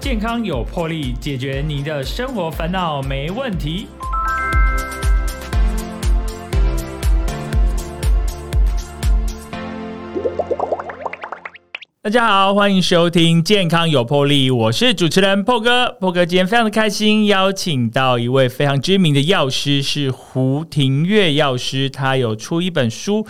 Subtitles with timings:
[0.00, 3.86] 健康有魄力，解决您的生活烦恼没问题。
[12.00, 15.92] 大家好，欢迎收听《健康有魄力》，我是主持人破哥。
[16.00, 21.90] 破哥今天非常的开心，邀请到一位非常知名的药师，是胡廷月药师。
[21.90, 23.26] 他有出一本书，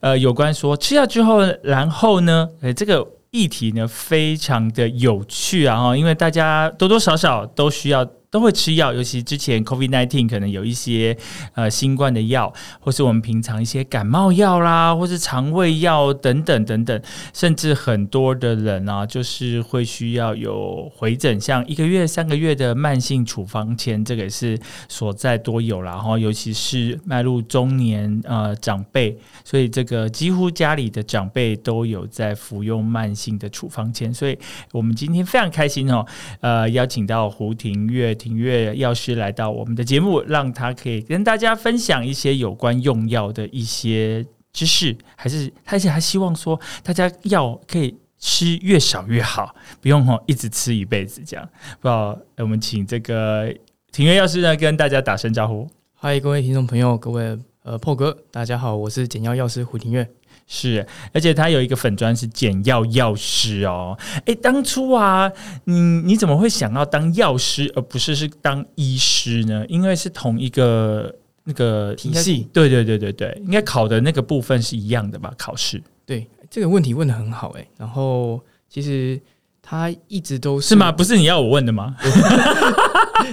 [0.00, 8.06] 呃，有关说吃药之后，然后呢，呃，这个议题呢非常的有趣啊，哈，因为大家多多少少都需要。
[8.30, 11.16] 都会吃药，尤其之前 COVID nineteen 可能有一些
[11.54, 17.02] 呃新冠的药，或是我们平常一些感冒药啦，或是肠胃药等等等等，
[17.34, 24.56] 甚至很多的人啊，就是会需要有回诊，像一个月、三个月的慢性处方签，这个也是
[24.88, 25.96] 所在多有啦。
[25.96, 34.38] 哈，尤其是迈入中年呃长辈，所以这个几乎家里的长辈都有在服用慢性的处方签，所以
[34.70, 36.06] 我们今天非常开心哦，
[36.40, 38.16] 呃，邀请到胡廷月。
[38.20, 51.48] 庭月药师来到我们的节目，让他可以跟大家分享一些有关用药的一些知识，还是而且还希望说大家药可以吃越少越好，不用哈一直吃一辈子这样。
[51.80, 53.50] 不知道我们请这个
[53.90, 55.66] 庭月药师呢跟大家打声招呼。
[55.94, 60.06] 嗨，各位听众朋友，各位呃破哥，大家好，我是简药药师胡庭月。
[60.52, 60.84] 是，
[61.14, 63.96] 而且他有一个粉砖是简药药师哦。
[64.26, 65.30] 哎，当初啊，
[65.62, 69.64] 你你怎么会想要当药师，而不是是当医师呢？
[69.68, 72.48] 因为是同一个那个体系。
[72.52, 75.32] 对对对对对，应该考的那个部分是一样的吧？
[75.38, 75.80] 考试。
[76.04, 77.64] 对，这个问题问的很好哎。
[77.78, 79.20] 然后其实
[79.62, 80.90] 他一直都是吗？
[80.90, 81.94] 不是你要我问的吗？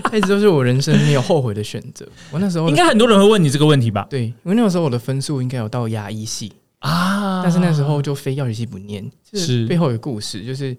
[0.03, 2.07] 他 一直都是我人生没有后悔的选择。
[2.29, 4.05] 我那时候应该很多人会问你这个问题吧？
[4.07, 6.53] 对，因为那个时候我的分数应该有到牙医系。
[6.87, 7.41] 啊！
[7.43, 10.75] 但是那时候就非药学系不念，是背后有故事，就是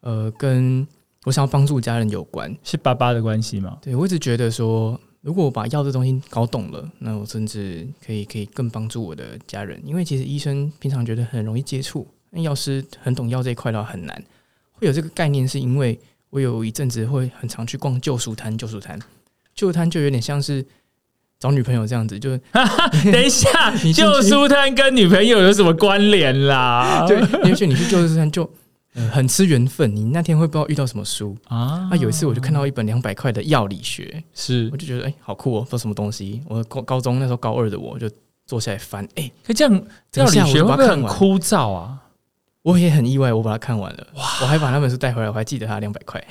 [0.00, 0.86] 呃，跟
[1.24, 3.78] 我想要帮助家人有关，是爸爸的关系吗？
[3.80, 14.24] 对我一直觉得说，如果我把药这东西搞懂了，那我甚至可以可以更帮助我的家人，因为其实医生平常觉得很容易接触，那药师很懂药这一块的话很难。
[14.72, 15.98] 会有这个概念，是因为
[16.30, 18.98] 我有一阵子会很常去逛旧书摊，旧书摊，
[19.54, 20.64] 旧书摊就有点像是。
[21.42, 22.38] 找女朋友这样子，就
[23.10, 27.04] 等一下， 旧书摊跟女朋友有什么关联啦？
[27.08, 27.20] 对，
[27.50, 28.48] 也许你去旧书摊就
[29.10, 29.92] 很吃缘分。
[29.94, 31.88] 你那天会不知道遇到什么书啊？
[31.90, 36.40] 那有一次我就看到一本两百块的药理学，是我就觉得哎，好酷哦，不知道什么东西。
[36.46, 38.08] 我高高中那时候高二的我就
[38.46, 39.74] 坐下来翻，哎，可这样
[40.14, 41.98] 药理学会不会很枯燥啊？
[42.62, 44.22] 我也很意外，我把它看完了，哇！
[44.42, 46.24] 我还把那本书带回来，我还记得它两百块，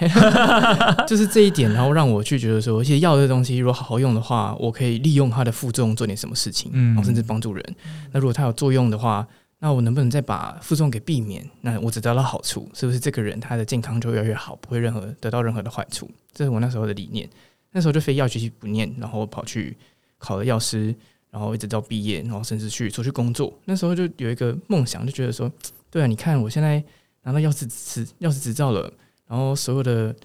[1.06, 7.76] 就是这一点，然后让我去觉得说，其实药这东西如果好好用的话，我可以利用它的副作用做点什么事情，嗯，然后甚至帮助人。
[8.14, 9.28] 那如果它有作用的话，
[9.60, 11.46] 那我能不能再把副作用给避免？
[11.60, 16.10] 那我只得到好处，是不是这个人他的健康就越来越好，不会任何得到任何的坏处？
[16.34, 17.30] 这是我那时候的理念。
[17.74, 19.76] 那时候就非要学习不念，然后跑去
[20.18, 20.96] 考了药师，
[21.30, 23.54] 然后一直到毕业，然后甚至去出去工作。
[23.66, 25.52] 那时候就有一个梦想，就觉得说。
[25.92, 26.82] 对啊，你看我现在
[27.24, 28.92] 拿到药师执药师执照了，
[29.28, 30.16] 然后所有的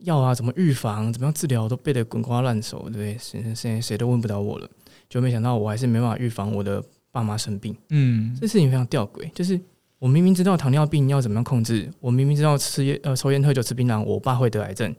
[0.00, 3.16] 药啊，怎么预防、怎么样治疗都背得滚瓜烂熟，对不对？
[3.18, 4.68] 现现在谁都问不到我了，
[5.08, 7.74] 就没想到我还是没办法预防我的爸妈生病。
[7.88, 9.58] 嗯，这事情非常吊诡，就是
[9.98, 14.94] 我明明知道糖尿病要怎么样控制，我明明知道吃烟呃抽烟喝酒吃槟榔，我爸会得癌症，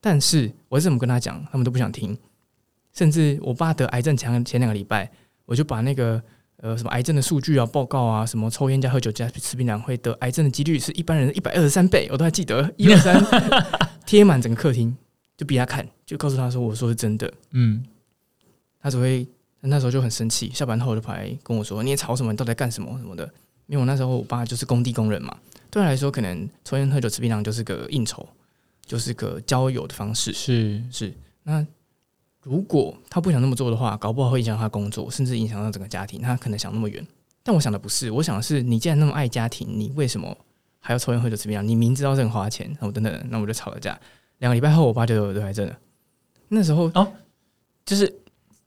[0.00, 2.18] 但是我怎么跟他讲，他们都不想听，
[2.92, 5.10] 甚至我爸得癌症前前两个礼拜，
[5.46, 6.20] 我就把那个。
[6.62, 13.18] 呃，什么癌症的数据啊、报告啊，什么抽烟加喝酒加吃槟榔会得癌症的几率是一般人的一百二十三倍，我都还记得一二三
[14.04, 14.94] 贴满整个客厅，
[15.38, 17.32] 就逼他看，就告诉他说我说是真的。
[17.52, 17.82] 嗯，
[18.78, 19.26] 他只会
[19.62, 22.30] 那时候就很生气，下班后就跑来跟我说：“你也吵什么？
[22.30, 23.24] 你到底在干什么什么的？”
[23.66, 25.34] 因为我那时候我爸就是工地工人嘛，
[25.70, 28.28] 对他来说，可能抽烟喝酒吃槟榔就是个应酬，
[28.84, 30.30] 就是个交友的方式。
[30.34, 31.66] 是是，那。
[32.42, 36.22] 如果他不想那么做的话，搞不好会影响他工作，甚至影响到整个家庭。
[36.22, 37.06] 他可能想那么远，
[37.42, 38.10] 但我想的不是。
[38.10, 40.34] 我想的是，你既然那么爱家庭，你为什么
[40.78, 41.66] 还要抽烟喝酒怎么样？
[41.66, 43.98] 你明知道这很花钱，然后等等，那我就吵了架。
[44.38, 45.76] 两个礼拜后，我爸就有得癌症了。
[46.48, 47.06] 那时候哦，
[47.84, 48.10] 就是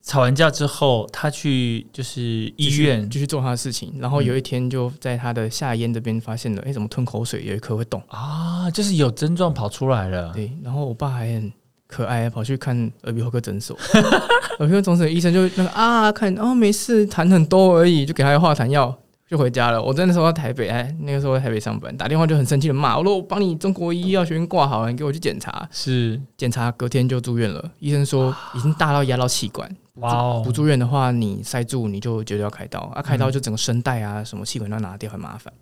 [0.04, 3.96] 吵完架之后，他去就是医院继续做他的事情。
[3.98, 8.70] 然后有一天，就在他的下咽这边发现了，哎，怎么吞口水有一颗会动啊？
[8.70, 10.32] 就是有症状跑出来了。
[10.32, 11.52] 对，然后我爸还很。
[11.94, 13.78] 可爱，跑去看耳鼻喉科诊所，
[14.58, 18.98] 耳鼻喉诊所医生就那个啊，看哦没事，痰很多而已，就给他化痰药，
[19.30, 19.80] 就回家了。
[19.80, 27.72] 我真的时候在台北，哎，那个时候在台北上班，打电话就很生气的骂我说：“我帮你中国医药学院挂好了，你给我去检查。”是检查，隔天就住院了。
[27.78, 30.42] 医生说已经大到压到气管，哇哦！
[30.44, 35.54] 不住院的话，你塞住你就绝对要开刀啊，开刀就整个声带啊什么气管都要拿掉，很麻烦，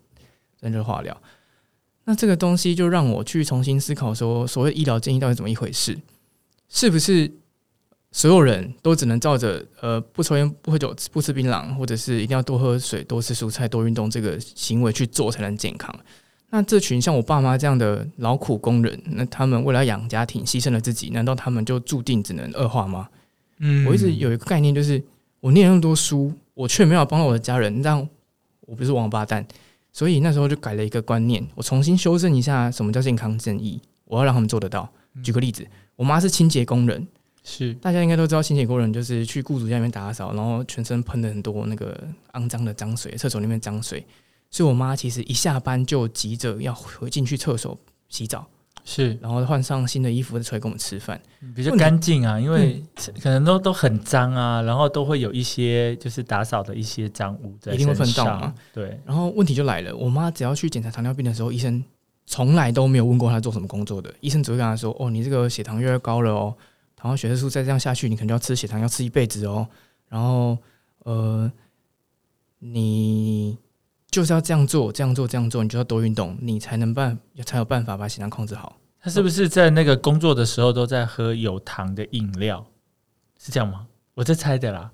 [0.62, 1.16] 真就化疗。
[2.04, 5.96] 那这个东西就让我去重新思考说，所谓医疗建议到底怎么一回事？
[6.74, 7.30] 是不是
[8.12, 15.94] 所有人都只能照着呃不抽烟、不喝酒、不吃槟榔，或者是一定要多喝水、多吃蔬菜、多运动这个行为去做才能健康？
[16.50, 23.08] 那这群像我爸妈这样的劳苦工人，那他们为了养家庭牺牲了自己，难道他们就注定只能恶化吗？
[23.60, 25.02] 嗯我一直有一个概念，就是
[25.40, 28.08] 我念了那么多书，我却没有帮到我的家人，让
[28.62, 29.46] 我不是王八蛋。
[29.94, 34.90] 所以那时候就改了一个观念，我重新修正一下什么叫健康正义，我要让他们做得到。
[35.22, 35.68] 举个例子，
[36.02, 37.08] 我妈是清洁工人，
[37.44, 41.96] 是大家应该都知道，清洁工人就是去雇主家里面打扫，然后全身喷了很多那个
[42.34, 44.04] 肮脏的脏水，厕所里面脏水。
[44.50, 47.78] 所以我妈其实一下班就急着要回进去厕所
[48.10, 48.48] 洗澡，
[48.84, 51.22] 是然后换上新的衣服再出来跟我们吃饭。
[51.56, 52.84] 比较干净啊，因为
[53.22, 58.56] 可能都都很脏啊，然后都会有一些就是打扫的一些脏污在一定会到嘛。
[58.74, 61.84] 对，然后问题就来了，我妈只要去检查糖尿病的时候，医生
[62.32, 66.56] 从来都没有问过他做什么工作的，医生只会跟他说：“哦，你这个血糖越来越高了哦，
[66.96, 69.68] 糖化血色素再这样下去，你可能就要吃血糖，要吃一辈子哦。
[70.08, 70.58] 然后
[71.00, 71.52] 呃，
[72.60, 73.58] 你
[74.10, 78.78] 就是要这样做，这样做，这样做，你就要多运动，你才能办才有办法把血糖控制好。
[79.02, 82.66] 他是不是在那个工作的时候都在喝有糖的饮料？
[83.38, 83.86] 是这样吗？
[84.14, 84.90] 我在猜的啦。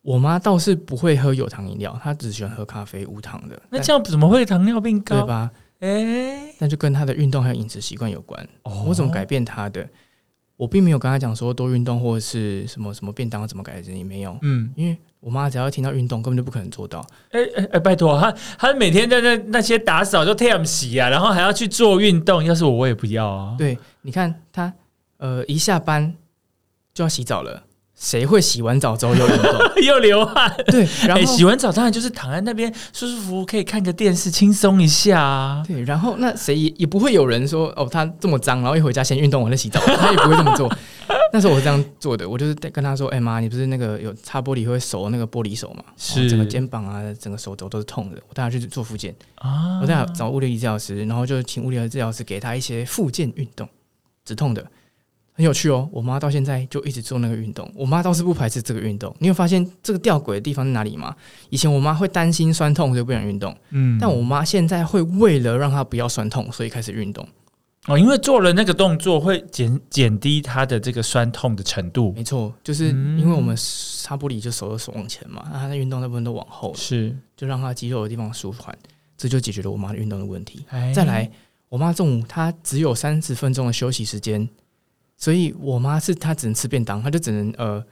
[0.00, 3.62] 我妈倒是不会喝有糖饮料，她只喜欢喝咖啡无糖的。
[3.68, 5.20] 那这样怎么会糖尿病高？
[5.20, 5.50] 对吧？
[5.80, 8.48] 哎、那就跟他的运动还有饮食习惯有关。
[8.62, 9.88] 哦我怎么改变他的？
[10.56, 14.38] 我并没有跟他讲说多运动或者是什么什么便当怎么改正，也没有。
[14.42, 17.00] 嗯，因为我妈只要听到运动，根本就不可能做到。
[17.30, 23.54] 哎哎哎，拜托，她她每天在那那些打扫就 t 洗啊，然后还要去做运动，要是我我也不要啊。
[23.56, 24.70] 对，你看她，
[25.16, 26.14] 呃，一下班
[26.92, 27.62] 就要洗澡了，
[28.00, 29.52] 谁会洗完澡之后又运动？
[29.84, 30.50] 又流汗。
[30.68, 35.62] 对，然哎、后、洗完澡当然就是躺在那边舒舒服服，可以看个电视，轻松一下啊。
[35.66, 40.74] 对，然后那谁也也不会有人说哦，他这么脏，然后一回家先运动完再洗澡， 他也不会这么做。
[41.32, 45.84] 那时候我是这样做的，我就是跟他说：“哎、妈，你不是那个有擦玻璃会手那个玻璃手嘛？
[45.96, 48.16] 是哦整个肩膀啊，整个手肘都是痛的。
[48.28, 49.14] 我带他去做复健。
[49.36, 53.68] 啊我带他找物理治疗师，然后就请物理治疗师给他一些复健运动，
[54.24, 54.64] 止痛的，
[55.40, 55.88] 很有趣哦。
[55.90, 59.14] 我妈到现在就一直做那个运动，我妈倒是不排斥这个运动。
[59.20, 61.16] 你有发现这个吊诡的地方在哪里吗？
[61.48, 67.26] 以前我妈会担心酸痛，所以不想运动，嗯但我妈现在会为了让她不要酸痛，所以开始运动。
[67.86, 72.12] 哦，因为做了那个动作会减减低她的这个酸痛的程度。
[72.12, 78.76] 没错，就是嗯因为我们擦玻璃就手就手往前嘛，那她的运动那部分都往后，是，就让她肌肉的地方舒缓，
[79.16, 80.66] 这就解决了我妈的运动的问题。
[80.68, 81.30] 哎再来，
[81.70, 84.46] 我妈中午她只有三十分钟的休息时间，
[85.20, 87.84] 所以我妈是她只能吃便当，她就只能呃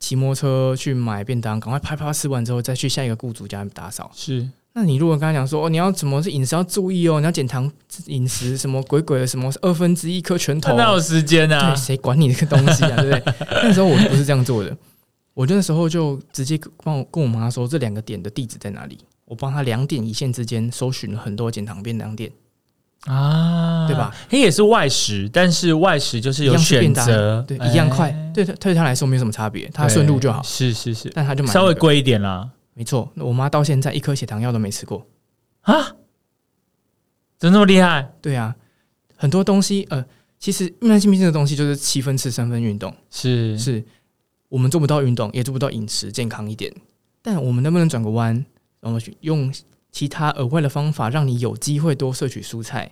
[0.00, 4.10] 骑摩托车去买便当，赶快啪啪吃完之后再去下一个雇主家打扫。
[4.14, 7.70] 是那你如果跟她讲说哦，你要怎么是饮食要注意哦，你要减糖
[8.06, 11.76] 饮食什么鬼鬼的什么二分之一颗拳头，他哪有时间啊对，？
[11.76, 13.34] 谁管你这个东西啊，对不对？
[13.62, 14.76] 那时候我不是这样做的，
[15.34, 22.32] 我那时候就直接帮我跟我妈说这两个点的地址在哪里，我帮她两点一线之间搜寻了很多减糖便当店。
[23.04, 24.14] 啊，对吧？
[24.30, 30.42] 它也是外食，但是外食就是有选择，对，哎一样快，对他对他来说没有什么差别，他顺路就好。
[30.42, 32.50] 是是是，但他就买、稍微，贵一点啦。
[32.72, 33.12] 没错。
[33.16, 35.06] 我妈到现在一颗血糖药都没吃过。
[35.60, 35.96] 啊，
[37.38, 38.10] 怎么那么厉害？
[38.22, 38.56] 对啊，
[39.16, 40.04] 很多东西，呃，
[40.38, 43.84] 其实慢性病这个东西就是七分吃三分运动，是是
[44.48, 46.72] 我们做不到运动，也做不到饮食健康一点，
[47.22, 48.44] 但我们能不能转个弯，
[48.80, 49.52] 然后去用
[49.92, 52.90] 其他额外的方法，让你有机会多摄取蔬菜，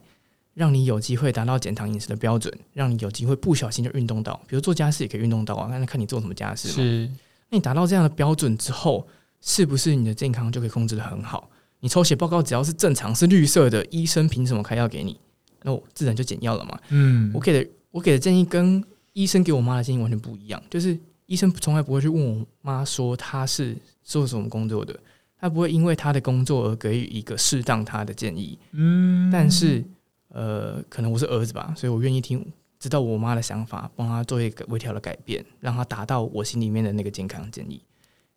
[0.54, 6.74] 让你有机会达到减糖饮食的标准，让你有机会不小心就运动到，比如做家事也可以运动到啊，那看你做什么家事嘛。
[6.74, 7.06] 是，
[7.48, 9.06] 那你达到这样的标准之后，
[9.40, 11.48] 是不是你的健康就可以控制的很好？
[11.80, 15.18] 你抽血报告只要是正常是绿色的，医生凭什么开药给你？
[15.62, 16.78] 那我自然就减药了嘛。
[16.90, 18.82] 嗯我，给的我给的建议跟
[19.14, 24.98] 医生给我妈的建议完全不一样，就是医生从来不会去问我妈说她是做什么工作的，
[25.40, 28.58] 他不会因为她的工作而给予一个适当她的建议。
[28.72, 29.84] 嗯但是
[30.32, 32.44] 呃，可能我是儿子吧，所以我愿意听。
[32.80, 37.80] 知道我妈的想法，帮她做一个微调的改变，让她达到我心里面的那个健康建议。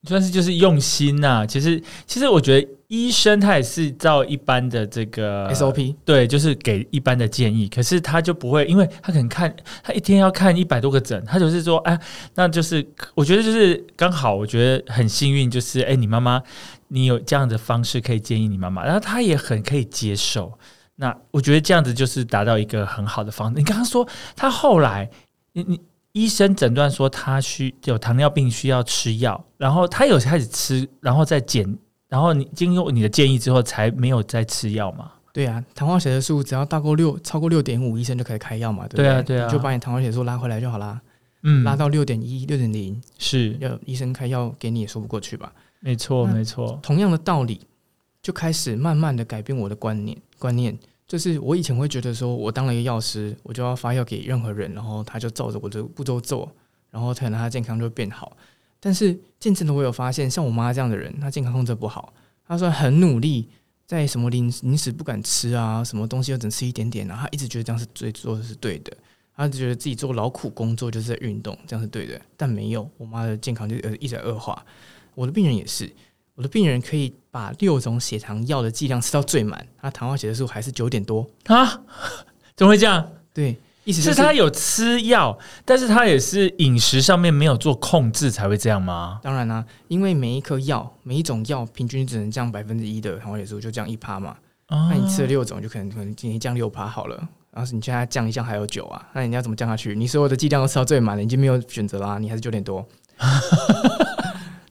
[0.08, 12.00] 算是就是用心呐、其实，其实我觉得医生他也是照一般的这个 SOP 对，就是给一般的建议，可是他就不会，因为他可能看他一天要看一百多个诊，他就是说，哎，
[12.36, 16.40] 那就是我觉得就是刚好，我觉得很幸运，就是哎，你妈妈
[16.90, 20.54] 你有这样的方式可以建议你妈妈，然后她也很可以接受。
[20.96, 23.58] 那我觉得这样子就是达到一个很好的方式。
[23.58, 25.10] 你刚刚说他后来，
[25.54, 25.82] 你你
[26.14, 35.12] 医生诊断说他需有糖尿病，需要吃药，然后他有开始吃，然后再减，然后你经过你的建议之后，才没有再吃药嘛？
[35.34, 41.02] 对啊，糖化血色素只要大过六，超过六点五，医生就可以开药嘛，对不对啊对啊就把你糖化血色素拉回来就好啦，
[41.44, 45.52] 嗯，拉到六点一、六点零，是要医生开药给你也说不过去吧？
[45.82, 47.60] 没错没错，同样的道理，
[48.22, 50.18] 就开始慢慢的改变我的观念。
[50.39, 50.77] 观念
[51.08, 56.51] 就是我以前会觉得说，我当了一个药师，我就要发药给任何人，然后他就照着我的步骤做，
[56.89, 58.36] 然后可能他健康就变好。
[58.80, 62.13] 但是渐渐的，我有发现，像我妈这样的人，她健康控制不好，
[62.48, 63.48] 她说很努力，
[63.88, 68.96] 在什么零零食不敢吃啊，什么东西又只吃一点点啊，她一直觉得这样是最做的是对的。
[69.36, 74.63] 她觉得自己做劳苦工作就是在运动，这样是对的，但没有，我妈的健康就呃一直在恶化。
[75.15, 75.92] 我的病人也是，
[76.36, 81.30] 我的病人可以把六种血糖药的剂量吃到最满，他糖化血色素还是九点多。
[81.48, 81.82] 啊，
[82.56, 83.06] 怎么会这样？
[83.34, 89.20] 对，意思就是他有吃药，但是他也是饮食上面没有做控制才会这样吗？
[89.22, 94.38] 当然啦、因为每一颗药、每一种药平均只能降百分之一的糖化血素，就降一趴嘛。
[94.70, 97.18] 哦那你吃了六种，就可能可能今天降六趴好了。
[97.51, 99.94] 然后你现在降一降还有九啊，那你要怎么降下去？
[99.94, 102.88] 你所有的剂量都吃到最满了，你已经没有选择啦，你还是九点多，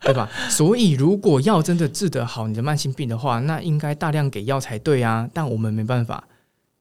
[0.05, 0.29] 对吧？
[0.51, 5.29] 所以如果药真的治得好你的慢性病的话，那应该大量给药才对啊。
[5.33, 6.23] 但我们没办法，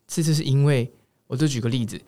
[0.08, 0.92] 这就是因为
[1.28, 2.00] 我就举个例子，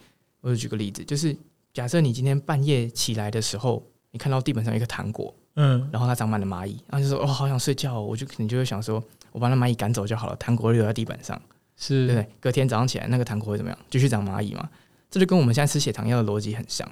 [0.42, 1.36] 我就举个例子，就是
[1.74, 11.40] 假设你今天半夜起来的时候，你看到地板上有一个糖果，嗯，然后它长满了蚂蚁，然后就说哦，好想睡觉、哦，我就可能就会想说，我把那蚂蚁赶走就好了，糖果留在地板上。
[11.78, 12.30] 对不是对？
[12.40, 13.78] 隔天早上起来，那个糖果会怎么样？
[13.90, 14.70] 继续长蚂蚁嘛？
[15.12, 16.90] 这就跟我们现在吃血糖药的逻辑很像。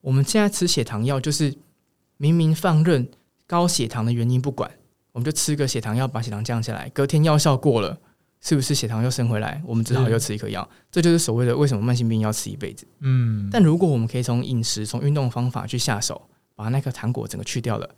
[0.00, 1.52] 我们现在吃血糖药，就是
[2.16, 3.08] 明明放任
[3.50, 4.70] 高血糖的原因不管，
[5.10, 7.98] 我们就吃个血糖药把血糖降下来，隔天药效过了，
[8.40, 9.60] 是不是血糖又升回来？
[9.66, 10.68] 我们只好又吃一颗药。
[10.88, 12.86] 这就是所谓的为什么慢性病要吃一辈子。
[13.00, 17.90] 嗯，但如果我们可以从饮食、从运动方法去下手，把那颗糖果整个去掉了，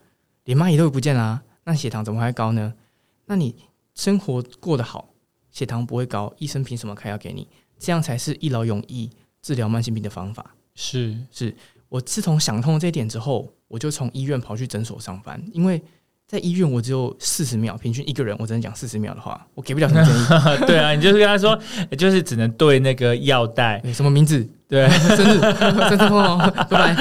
[0.45, 2.73] 连蚂蚁都不见啦、那血糖怎么会高呢？
[3.27, 3.55] 那你
[3.95, 5.11] 生活过得好，
[5.51, 7.47] 血糖不会高，医生凭什么开药给你？
[7.79, 9.11] 这样才是一劳永逸
[9.43, 10.55] 治疗慢性病的方法。
[10.75, 11.55] 是是
[11.93, 15.79] 我自从想通了这一点之后，我就从医院跑去诊所上班，因为
[16.27, 20.25] 在医院我只有四十秒，平均一个人我只能讲四十秒的话，我给不了什么建议。
[20.67, 21.59] 对啊，你就是跟他说，
[21.99, 24.43] 就是只能对那个药袋，什么名字？
[24.67, 26.97] 对，生日，生日哦， 拜拜。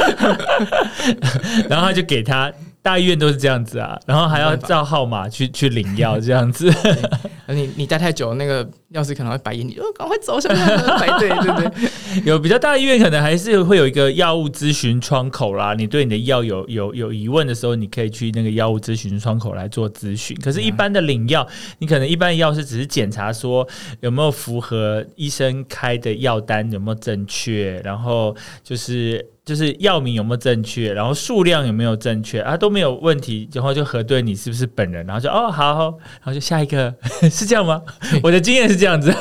[1.70, 2.52] 然后他就给他。
[2.84, 6.72] 大医院都是这样子啊，然后还要照号码去去领药，这样子。
[7.46, 12.24] 而你你待太久，那个药师可能会白眼你，哦，赶快走，小朋友排队， 对不对？
[12.26, 15.74] 有比较大的医院，可能还是会有一个药物咨询窗口啦。
[15.74, 20.38] 你对你的药有有有疑问的时候，你可以去那个药物咨询窗口来做咨询。
[20.42, 21.46] 可是，一般的领药，
[21.80, 23.68] 你可能一般的药师只是检查说
[24.00, 36.94] 有没有符合医生开的药单有没有正确，然后就是就是药名有没有正确，然后数量有没有正确啊都没有问题，然后就核对你是不是本人，然后就哦好，然后就下一个
[37.30, 37.82] 是这样吗？
[38.22, 39.12] 我的经验是这样子。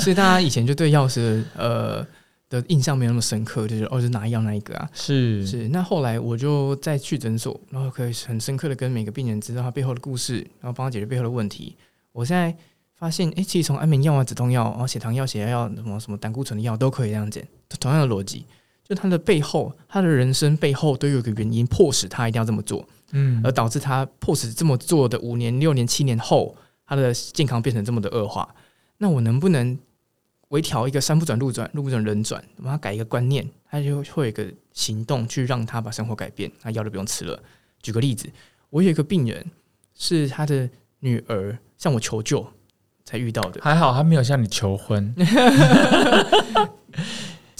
[0.00, 2.04] 所以大家以前就对药师呃
[2.50, 4.88] 的印象没有那么深刻，就是哦，就是哪一样哪一个啊？
[4.92, 5.68] 是是。
[5.68, 11.76] 那后来我就再去诊所，然后可以很深刻的跟每个病人知道他背后的故事，然后帮他解决背后的问题。
[12.10, 12.52] 我现在
[12.96, 17.46] 发现，哎、其实从安眠药啊、止痛药，然后血糖药、血压药、什么什么胆固醇的药都可以这样减，
[17.78, 18.44] 同样的逻辑。
[18.84, 22.86] 就他的背后，他的人生背后都有一个原因，迫使他一定要这么做。
[23.14, 28.54] 嗯而导致他迫使这么做的五年、六年、七年后，他的健康变成这么的恶化。
[28.96, 29.78] 那我能不能
[30.48, 37.42] 微调一个山不转路转，路不转人转，帮他改一个观念，他就会有一个行动去让他把生活改变，他药都不用吃了。
[37.82, 38.30] 举个例子，
[38.70, 39.44] 我有一个病人
[39.94, 40.68] 是他的
[41.00, 42.46] 女儿向我求救
[43.04, 45.14] 才遇到的，还好他没有向你求婚，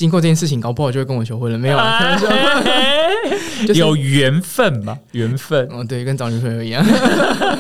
[0.03, 1.57] 经过这件事情，搞不好就会跟我求婚了。
[1.57, 2.29] 没有啊，开玩笑
[3.69, 4.99] 就是有缘分吧？
[5.13, 6.85] 缘分哦，对，跟找女朋友一样，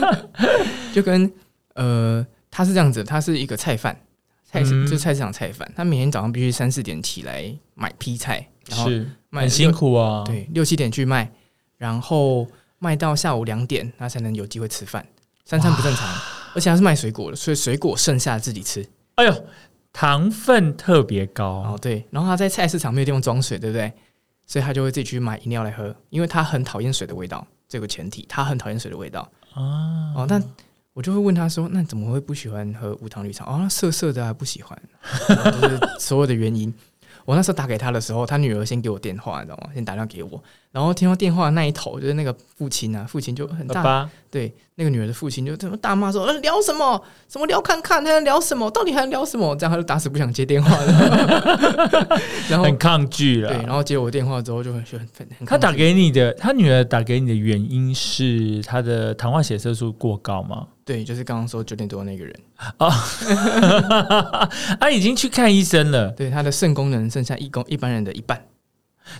[0.92, 1.30] 就跟
[1.74, 3.96] 呃，他是这样子，他是一个菜贩，
[4.44, 7.44] 菜市、嗯就是菜市场菜贩，他每天早上必须三四点起来
[7.74, 8.90] 买批菜，然后
[9.30, 11.30] 很辛苦啊。，对，六七点去卖，
[11.78, 12.44] 然后
[12.80, 15.06] 卖到下午两点，他才能有机会吃饭，
[15.44, 16.08] 三餐不正常，
[16.56, 18.84] 而且他是卖水果的，所以水果剩下自己吃。
[19.14, 19.44] 哎呦，
[19.92, 23.92] 糖分特别高哦，，对，然后他在菜市场没有地方装水，对不对？
[24.46, 29.20] 所以他就会自己去买饮料来喝，因为他很讨厌水的味道，这个前提，他很讨厌水的味道。
[29.54, 30.42] 啊，哦，但
[30.92, 34.76] 我就会问他说：“那怎么会不喜欢喝无糖绿茶？”哦，那涩涩的啊，不喜欢，
[35.28, 36.72] 就是所有的原因。
[37.24, 39.70] 我那时候打给他的时候，他女儿先给我电话，你知道吗？
[39.72, 40.42] 先打电话给我，
[40.72, 47.04] 然后听到电话那一头就是那个父亲啊，父亲就很大，爸爸，对那个女儿的父亲就这么大骂说：“呃，聊什么？
[47.28, 48.02] 什么聊看看？
[48.02, 48.70] 他在聊什么？
[48.70, 52.20] 到底还在聊什么？”这样他就打死不想接电话了。
[52.48, 53.74] 然后很抗拒了对，然了。
[53.74, 60.66] 后接我电话之后就很很很很他打给你的，他女儿打给你的原因是他的糖化血色素过高吗？
[60.86, 62.34] 对，就是刚刚说九点多那个人，
[64.80, 66.08] 他已经去看医生了。
[66.12, 68.42] 对他的肾功能剩下一公一般人的一半。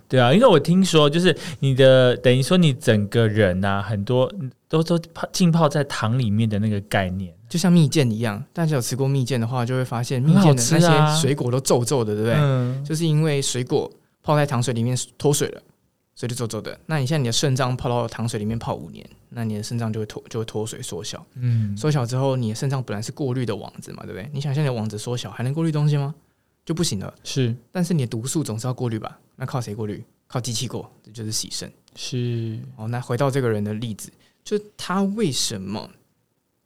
[0.09, 4.33] 对啊，因为我听说，就是你的等于说你整个人啊，很多
[4.69, 7.35] 都都泡浸泡在糖里面的那个概念。
[7.49, 12.37] 就像蜜饯一样，大家有吃过蜜饯的话，就会发现蜜饯的那些水果都皱皱的，对不对？
[12.39, 13.91] 嗯，就是因为水果
[14.23, 15.61] 泡在糖水里面脱水了，
[16.15, 16.79] 所以就皱皱的。
[16.87, 24.31] 那你像你的肾脏泡到糖水里面泡五年，那你的肾脏就会脱就会脱水缩小，嗯，缩小之后，你的肾脏本来是过滤的网子嘛，对不对？
[24.33, 26.15] 你想象你的网子缩小，还能过滤东西吗？
[26.65, 27.13] 就不行了。
[27.25, 29.19] 是但是你的毒素总是要过滤吧？
[29.43, 30.05] 那靠谁过滤？
[30.29, 31.71] 靠机器过，这就是洗肾。
[31.97, 34.09] 是，哦，那回到这个人的例子，
[34.45, 35.91] 就是他为什么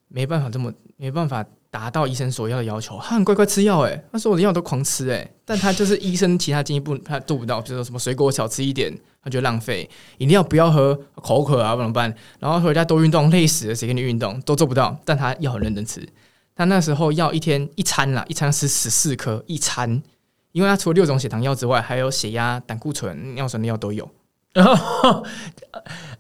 [0.09, 3.00] 没办法这么没办法达到医生所要的要求？
[3.02, 12.14] 他很乖乖吃药，诶，他说我的药都狂吃，诶，但他就是医生其他进一步他做不到，比如说什么水果少吃一点，他觉得浪费；饮料不要喝，口渴啊，不怎么办？
[12.38, 14.38] 然后回家多运动，累死了，谁给你运动？
[14.42, 16.06] 都做不到，但他要很认真吃。
[16.54, 20.02] 他那时候药一天一餐啦，一餐吃十四颗，一餐，
[20.56, 24.08] 因为他除了六种血糖药之外，还有血压、胆固醇、尿酸的药都有。
[24.54, 25.22] 然 后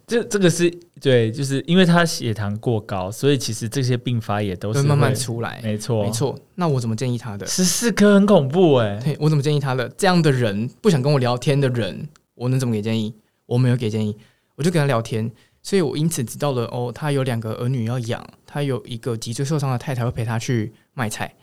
[0.06, 5.58] 这这个是对，就是因为他血糖过高，所以其实这些并发也都是慢慢出来。
[5.62, 7.46] 没错，没，错，那我怎么建议他的？
[7.46, 9.88] 十四颗很恐怖哎，对我怎么建议他的？
[9.96, 13.14] 这样的人不想跟我聊天的人，我能怎么给建议？
[13.46, 14.14] 我没有给建议，
[14.56, 21.34] 我就跟他聊天，所以我因此知道了哦，他有两个儿女要养，他有一个脊椎受伤的太太会陪他去卖菜。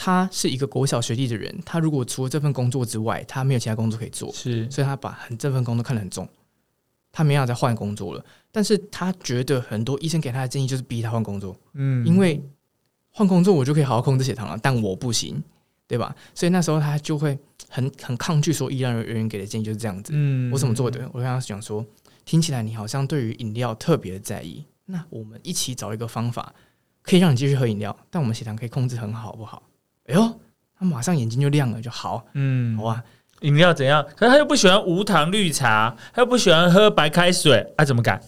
[0.00, 6.28] 他是一个国小学历的人，他如果除了这份工作之外，他没有其他工作可以做，是所以他把很这份工作看得很重，
[7.10, 8.24] 他没有再换工作了。
[8.52, 12.40] 但是他觉得很多医生给他的建议就是逼他换工作，嗯因为
[13.10, 15.42] 换工作我就可以好好控制血糖了，但我不行，
[15.88, 16.14] 对吧？
[16.32, 17.36] 所以那时候他就会
[17.68, 20.12] 很很抗拒说医疗人员给的建议就是这样子。
[20.14, 21.10] 嗯我怎么做的？
[21.12, 21.84] 我跟他讲说，
[22.24, 26.54] 听起来你好像对于饮料特别的在意，那我们一起找一个方法，
[27.02, 29.62] 可以让你继续喝饮料，但我们血糖可以控制很好，好不好？
[30.08, 30.40] 哎呦，
[30.78, 33.02] 他马上眼睛就亮了，就好，嗯好啊。
[33.42, 34.04] 饮料怎样？
[34.16, 38.20] 可是他又不喜欢无糖绿茶，他又不喜欢喝白开水，啊，怎么改？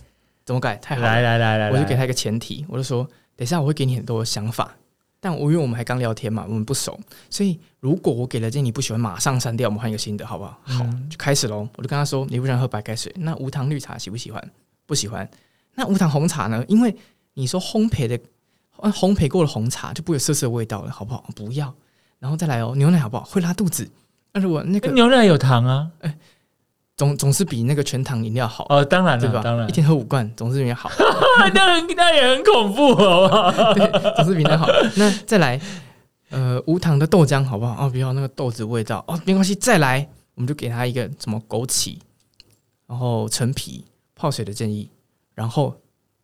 [0.45, 0.77] 怎么改？
[0.77, 1.09] 太好了！
[1.09, 3.03] 来来来来，我就给他一个前提，我就说，
[3.35, 4.73] 等一下我会给你很多想法，
[5.19, 6.97] 但我因为我们还刚聊天嘛，我们不熟，
[7.29, 10.61] 所以如果我给了建议你不喜欢，马上删掉，我们换一个新的，好不好？
[10.63, 11.69] 好，嗯就开始喽。
[11.77, 14.51] 我就跟他说，你不喜欢喝白开水，那无糖绿茶喜不喜欢？
[14.87, 15.29] 不喜欢。
[15.75, 16.65] 那无糖红茶呢？
[16.69, 16.95] 因为
[17.35, 18.19] 你说烘焙的，
[18.83, 21.25] 呃烘焙过的红茶就不会有涩涩的味道了，好不好？
[21.35, 21.73] 不要。
[22.19, 23.25] 然后再来哦，牛奶好不好？
[23.25, 23.91] 会拉肚子。
[24.33, 25.91] 那如果那个牛奶有糖啊？
[26.97, 29.41] 总总是比那个全糖饮料好，哦，当然了，对吧？
[29.43, 30.91] 当然一，天喝五罐，总是比那好。
[31.55, 33.73] 那很那也很恐怖，好不好？
[33.73, 34.67] 对，总是比那好。
[34.97, 35.59] 那再来，
[36.29, 37.87] 呃，无糖的豆浆好不好？
[37.87, 41.97] 哦，不要那个豆子味道哦，没关系，再来，我们就给他一个什么枸杞，
[42.87, 43.83] 然后陈皮
[44.15, 44.91] 泡水的建议，
[45.35, 45.75] 然后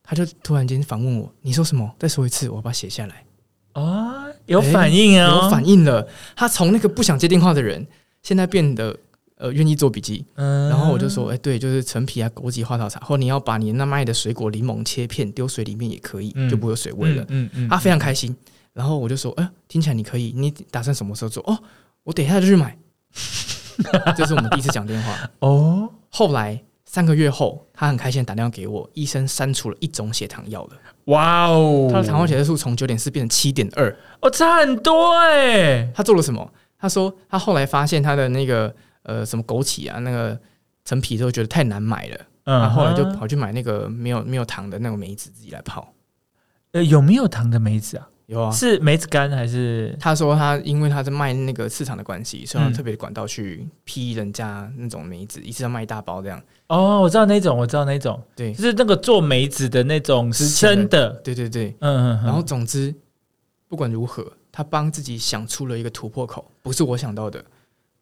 [0.07, 1.93] 他就突然间反问我：“你说什么？
[1.99, 3.25] 再说一次，我把它写下来。
[3.73, 7.87] 啊，有反应啊，有反应了，他从那个不想接电话的人，
[8.23, 8.97] 现在变得
[9.37, 10.25] 呃愿意做笔记。
[10.37, 17.25] 嗯然后我就说：“哎、对，就是陈皮啊、枸杞、花草茶，或你要把你那卖的水果柠檬切片丢水里面也可以，嗯就不会有水味了。
[17.29, 18.35] 嗯嗯，他非常开心。
[18.73, 21.43] 然后我就说：“哎、听起来你可以，你打算什么时候做？
[21.47, 21.59] 哦，
[22.05, 22.77] 我等一下就去买。
[24.17, 25.31] ”这是我们第一次讲电话。
[25.41, 26.63] 哦，后来
[26.97, 30.71] 三个月后，他很开心地打电话给我，医生删除了一种血糖药了，
[31.13, 33.95] 哇哦，他的糖化血色素从九点四变成七点二。
[34.23, 36.51] 哦差很多哎，他做了什么？
[36.79, 40.41] 他说他后来发现他的那个呃什么枸杞啊，那个
[40.87, 45.93] 陈皮都觉得太难买了，嗯他后来就跑去买那个没有没有糖的那个梅子自己来泡。
[46.73, 48.09] 呃有没有糖的梅子啊？
[48.27, 49.97] 有啊，是梅子干还是？
[50.01, 56.43] 他说他因为他在卖那个市场的关系，所以特别管道去批人家那种梅子，一次要卖一大包这样。
[56.67, 62.95] 哦，我知道那种，我知道那种，对就是那个做梅子的那种之前的生的，对对对，嗯嗯，嗯然后总之
[63.69, 67.45] 不管如何，他帮自己想出了一个突破口，不是我想到的，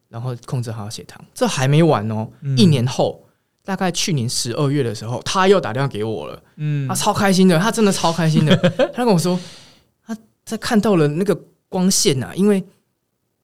[0.09, 1.23] 然后控制好血糖。
[1.33, 3.21] 这还没完哦，嗯一年后。
[3.63, 8.55] 大概去年十二月的时候，他又打电话给我了，嗯他超开心的，他真的超开心的。
[8.93, 9.41] 他跟我说，他
[10.45, 11.35] 在看到了那个
[11.67, 12.63] 光线呐、因为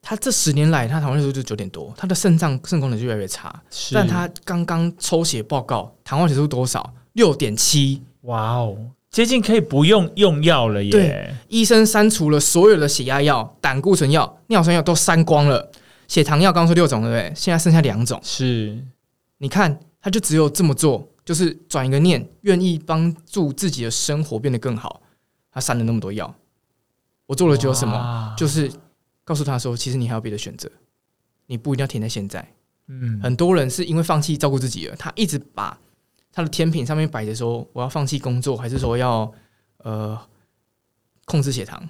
[0.02, 3.54] 他这十年来他糖化血素就九点多，他的肾脏肾功能就越来越差。
[3.92, 6.94] 但他刚刚抽血报告，糖化血素多少？
[7.14, 8.02] 六点七。
[8.22, 8.78] 哇哦，
[9.10, 15.72] 接近可以不用用药了耶对，医生删除了所有的血压药、胆固醇药、尿酸药都删光了，
[16.08, 17.34] 血糖药刚说六种对不对？
[17.36, 18.20] 现在剩下两种。
[18.24, 18.78] 是
[19.40, 25.02] 你看他就只有这么做，就是转一个念，愿意帮助自己的生活变得更好。
[25.52, 26.34] 他删了那么多药，
[27.32, 28.36] 我做了只有什么？
[28.38, 28.70] 就是
[29.24, 30.70] 告诉他说，其实你还有别的选择，
[31.46, 32.46] 你不一定要停在现在。
[32.90, 35.80] 嗯很多人是因为放弃照顾自己了，他一直把
[36.34, 39.32] 他的天平上面摆着说，我要放弃工作，还是说要
[39.78, 40.20] 呃
[41.24, 41.82] 控制血糖，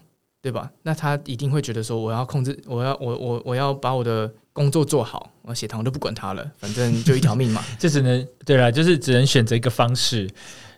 [0.44, 0.72] 对吧？
[0.84, 7.64] 那他一定会觉得说，我要控制，我要我我我要把我的工作做好，我血糖我都不管它了，反正就一条命嘛。
[7.80, 10.30] 就只能对了，就是只能选择一个方式，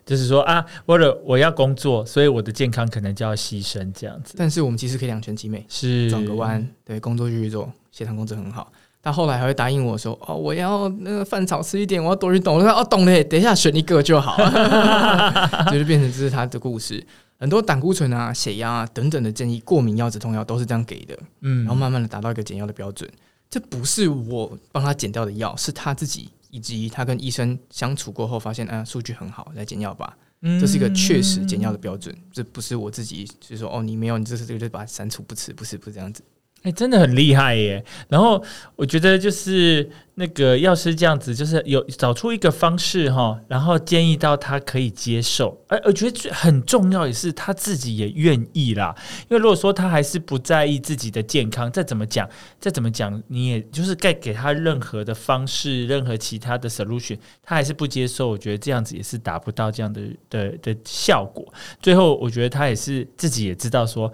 [0.04, 4.34] 就是说啊，为了我要工作，所以我的健康可能就要牺牲这样子。
[4.36, 8.70] 但是我们其实可以两全其美，是转个弯，对，工作继续做，血糖控制很好。
[9.02, 14.34] 他后来还会答应我说：“哦，我要那个饭少吃一点，我要多运动。”我说：“哦，懂了，等一下选一个就好。
[15.70, 17.06] ”就是变成这是他的故事。
[17.38, 23.06] 很多胆固醇啊、血压啊等等的建议，过敏药、止痛药都是这样给的，嗯然后慢慢的达到一个减药的标准。
[23.50, 30.16] 这不是我帮他减掉的药，是他自己以及他跟医生相处过后发现，啊，数据很好，来减药吧。
[30.60, 36.22] 这是一个确实减药的标准，这不是我自己就是说哦，你没有，你这是这个就把它删除不吃，不是不是这样子。
[36.64, 37.84] 哎、真的很厉害耶！
[38.08, 38.42] 然后
[38.74, 48.96] 我觉得就是那个药师这样子，就是有找出一个方式哈，然后建议到他可以接受，而我觉得最很重要也是他自己也愿意啦。
[49.28, 52.26] 因为如果说他还是不在意自己的健康，再怎么讲，
[52.58, 58.30] 再怎么讲，你也就是该给他任何的方式，任何其他的 solution，他还是不接受。
[58.30, 60.00] 我觉得这样子也是达不到这样的
[60.30, 61.46] 的的效果。
[61.82, 64.10] 最后，我觉得他也是自己也知道说。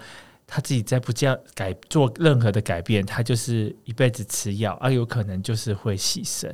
[0.52, 6.52] 他自己再不这样改做任何的改变，他就是一辈子吃药，啊，有可能就是会牺牲。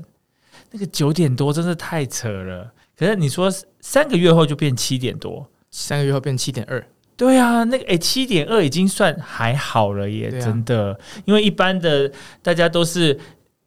[0.71, 2.71] 那个九点多真是太扯了。
[2.95, 10.99] 可是你说三个月后就变七点多，三个月后变七点二，对啊，那个诶七点二已经算还好了耶，啊真的。
[11.25, 13.19] 因为一般的大家都是，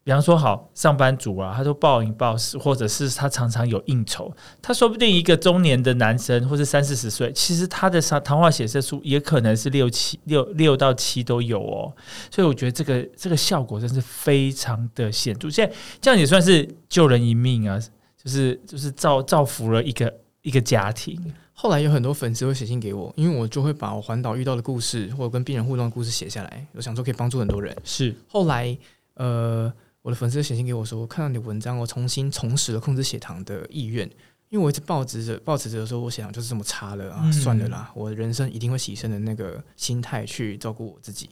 [0.09, 11.93] 比方说好上班族啊，他都暴饮暴食，或者是他常常有应酬，他说不定一个中年的男生或是三四十岁，其实他的糖糖化血色素也可能是六七六六到七都有哦。
[12.31, 15.47] 所以我觉得这个这个效果真是非常的显著。
[15.47, 17.79] 现在这样也算是救人一命啊，
[18.17, 21.23] 就是就是造造福了一个一个家庭。
[21.53, 27.77] 后来有很多粉丝会写信给我，因为我就会把我环岛遇到的故事或者跟病人互动的故事写下来，我想说可以帮助很多人。
[27.83, 28.75] 是后来，
[29.13, 34.09] 呃，我的粉丝写信给我说，看到你的文章，我重新重拾了控制血糖的意愿。
[34.49, 41.29] 因为我一直抱持着抱持着说我血糖就是这么差了啊，嗯算了啦，我人生一定会牺牲的那个心态去照顾我自己，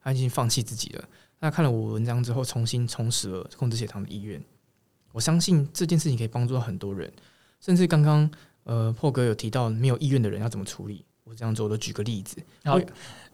[0.00, 1.04] 他已经放弃自己了。
[1.40, 4.40] 那看了我文章之后，重新重拾了控制血糖的意愿。
[5.10, 7.12] 我相信这件事情可以帮助到很多人，
[7.60, 8.30] 甚至刚刚
[8.62, 12.36] 呃破哥有提到没有意愿的人要怎么处理，我这样做我都举个例子。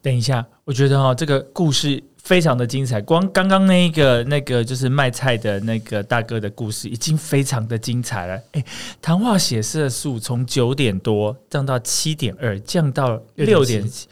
[0.07, 3.03] 等一下，我觉得哈、这个故事非常的精彩。
[3.03, 8.41] 光刚刚那一个那个就是卖菜的那个大哥的故事，已经非常的精彩了。
[8.53, 8.65] 诶，
[9.03, 14.07] 糖化血色素从九点多降到七点二，降到六点七。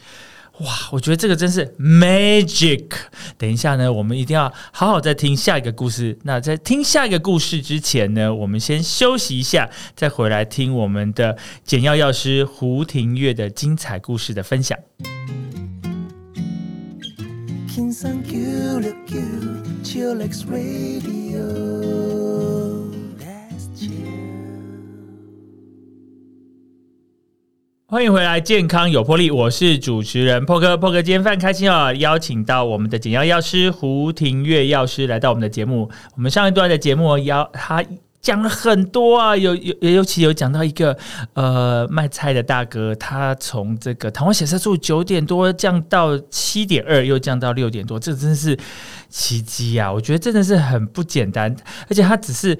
[0.59, 2.87] 哇，我觉得这个真是 magic。
[3.37, 6.19] 等一下呢，我们一定要好好再听下一个故事。
[6.23, 14.77] 那在听下一个故事之前呢，我们先休息一下，再回来听我们的简要药师胡庭月的精彩故事的分享。
[17.75, 19.19] King San Q Q
[19.83, 21.43] Chillax Radio.
[27.85, 30.77] 欢迎回来，健康有魄力，我是主持人破哥。
[30.77, 35.91] 破哥今天非常开心哦，邀请到我们的简药药师胡庭月药师来到我们的节目。
[36.15, 37.83] 我们上一段的节目邀他
[38.25, 40.97] 讲了很多啊，有有尤其有讲到一个
[41.33, 48.57] 呃卖菜的大哥，他从这个糖化血色素九点多降到七点二，又降到六点多，这真是
[49.09, 49.93] 奇迹啊！
[49.93, 51.55] 我觉得真的是很不简单，
[51.87, 52.57] 而且他只是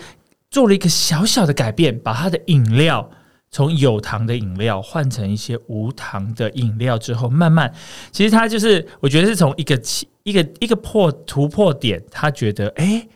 [0.52, 3.10] 做了一个小小的改变，把他的饮料。
[3.50, 7.74] 从有糖的饮料换成一些无糖的饮料之后，慢慢，
[8.12, 13.10] 其实他就是我觉得是从一个起一个一个破突破点，他觉得哎、诶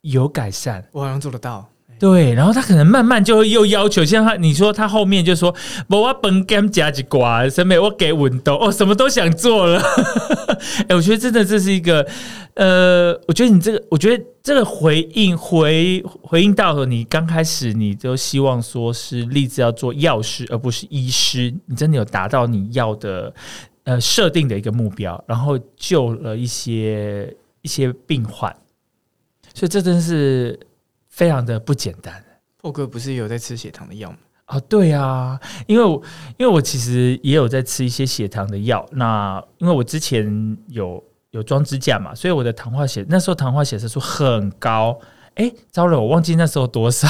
[0.00, 1.70] 有改善，我好像做得到。
[1.98, 5.54] 对，然后他可能慢慢就会又要求，像他你说他后面就说，
[5.88, 9.82] 我我本 game 加几瓜，什么我给运动哦，什么都想做了。
[10.88, 12.06] 哎、我觉得真的这是一个，
[12.54, 23.34] 呃，我觉得你这个，我觉得这个回应回回应到了你刚开始你都希望说是立志要做药师而不是医师，你真的有达到你要的
[23.84, 28.54] 呃设定的一个目标，然后救了一些一些病患，
[29.52, 30.58] 所以这真是
[31.18, 32.14] 非常的不简单。
[32.58, 34.18] 破哥不是有在吃血糖的药吗？
[34.44, 36.00] 啊，对啊，因为我
[36.36, 41.02] 因为我其实也有在吃一些血糖的药，那因为我之前有
[41.32, 44.96] 有装支架嘛，所以我的糖化血那时候糖化血色素很高，
[45.34, 47.08] 哎，糟了，我忘记那时候多少。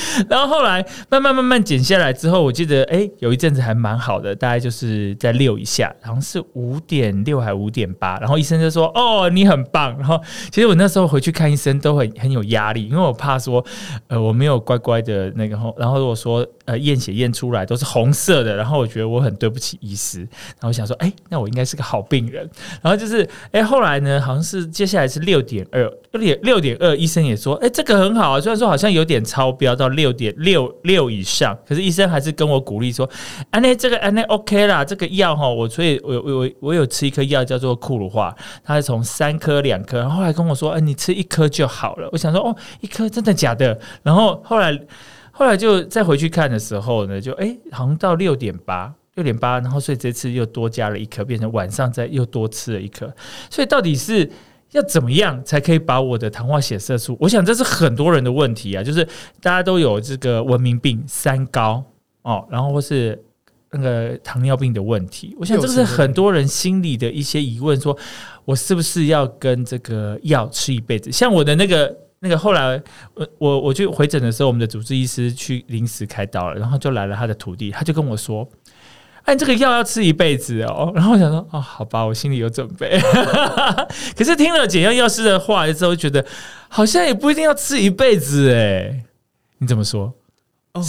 [0.28, 8.18] 然后后来慢慢慢慢减下来之后，我记得哎，有一阵子还蛮好的，大概就是在六一下，好像是五点六还五点八。
[8.18, 13.64] 然后医生就说：“哦，你很棒。”然后其实我那时候回去看医生都很很有压力，因为我怕说，
[14.08, 15.56] 呃，我没有乖乖的那个。
[15.76, 20.18] 然后如果说呃验血验出来都是红色的，然后我觉得我很对不起医师。
[20.20, 22.48] 然后我想说，哎，那我应该是个好病人。
[22.82, 28.40] 然后就是哎，后来呢，好像是接下来是六点二，六点六点二，医生也说，哎，这个很好啊。
[28.40, 33.08] 虽然说好像有点超标到六点六六以上，可是医生还是跟我鼓励说，
[33.50, 42.08] 安内这个安内 OK 啦，这个药哈，我所以我我我有吃一颗药叫做库鲁化，他是从三颗两颗，然后后来跟我说，哎，你吃一颗就好了。
[42.12, 43.78] 我想说，哦，一颗真的假的？
[44.02, 44.78] 然后后来
[45.36, 48.94] 后来就再回去看的时候呢，就哎，好像到六点八。
[49.14, 53.10] 六点八，然后所以这次又多加了一颗，变成晚上再又多吃了一颗。
[53.48, 54.30] 所以到底是
[54.72, 57.16] 要怎么样才可以把我的糖化血色素？
[57.18, 59.02] 我想这是很多人的问题啊，就是
[59.40, 61.82] 大家都有这个文明病三高
[62.20, 63.18] 哦，然后或是
[63.70, 65.34] 那个糖尿病的问题。
[65.40, 67.96] 我想这是很多人心里的一些疑问，说
[68.44, 71.10] 我是不是要跟这个药吃一辈子？
[71.10, 72.82] 像我的那个那个后来，
[73.14, 78.48] 我我我去回诊的时候，我们的主治医师去临时开刀了，然后就来了他的徒弟，他就跟我说。
[79.22, 82.96] 哎这个药要吃一辈子哦，然后我想说哦，好吧，我心里有准备。
[84.16, 86.24] 可是听了检验药师的话之后，觉得
[86.68, 89.04] 好像也不一定要吃一辈子哎，
[89.58, 90.12] 你怎么说？
[90.74, 90.82] 哦。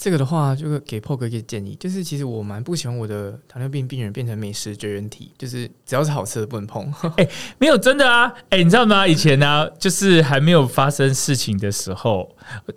[0.00, 6.90] 这个的话，就是给破哥一个建议，就是其实我蛮不喜欢我的糖尿病病人变成美食绝缘体，就是只要是好吃的不能碰。
[7.18, 8.32] 哎，没有真的啊！
[8.48, 9.06] 哎，你知道吗？
[9.06, 12.34] 以前呢，就是还没有发生事情的时候，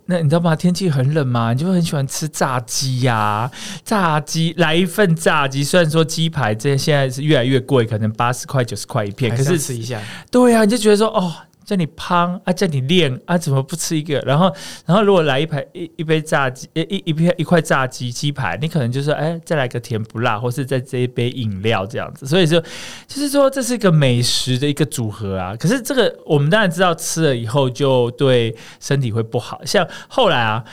[0.08, 0.54] 那你知道吗？
[0.54, 3.50] 天气很冷嘛，你就很喜欢吃炸鸡呀，
[3.86, 5.64] 炸鸡来一份炸鸡。
[5.64, 11.34] 虽然说鸡排这现在是越来越贵，可能八十块、九十块一片，可是吃一下，对啊，你就觉得说哦。
[11.66, 14.20] 叫你胖啊，叫你练啊，怎么不吃一个？
[14.20, 14.54] 然后，
[14.86, 22.26] 然后如果来一排一一杯炸鸡，一一片一块炸鸡鸡排，你可能就是哎，再来个甜不辣，或是在这一杯饮料这样子。
[22.26, 22.60] 所以说，
[23.08, 25.56] 就是说这是一个美食的一个组合啊。
[25.56, 29.62] 可是这个我们当然知道，吃了以后就对身体会不好。
[29.66, 30.64] 像后来啊，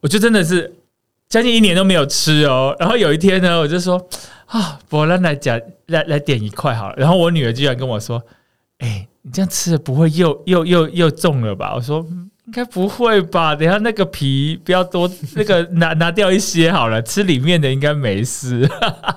[0.00, 0.74] 我就真的是
[1.28, 2.74] 将近一年都没有吃哦。
[2.78, 4.08] 然后有一天呢，我就说
[4.46, 6.94] 啊，我来来讲来来点一块好了。
[6.96, 8.22] 然后我女儿居然跟我说，
[8.82, 9.08] 哎。
[9.24, 11.76] 你这样吃的不会又又又又重了吧？
[11.76, 12.04] 我说
[12.46, 18.68] 应该不会吧，等下那个皮不要多， 那个拿拿掉一些好了，吃里面的应该没事。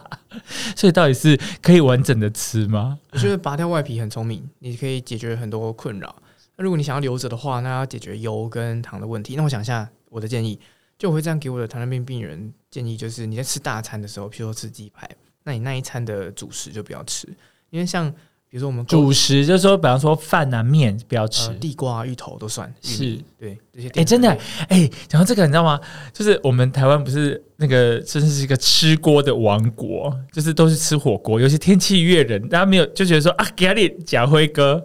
[0.77, 2.99] 所以到底是可以完整的吃吗？
[3.13, 6.15] 我觉得拔掉外皮很聪明，你可以解决很多困扰。
[6.55, 9.35] 那如果你想要留着的话，那要解决油跟糖的问题。
[9.35, 10.59] 那我想一下我的建议，
[10.99, 15.09] 就我会这样给我的糖尿病病人建议，就是你在吃大餐的时候，譬如说吃鸡排，
[15.43, 17.27] 那你那一餐的主食就不要吃，
[17.71, 18.13] 因为像。
[18.55, 23.89] 比如说我们主食，就是说，比方说饭啊、面不要吃，地瓜、芋头都算是，对这些。
[23.95, 24.29] 哎，真的，
[24.69, 25.77] 哎，讲到这个，你知道吗？
[26.13, 34.81] 就是我们台湾不是那个，真的是一个吃锅的王国，就是都是吃火锅，尤其天气越冷，大家没有就觉得说啊，给你贾辉哥。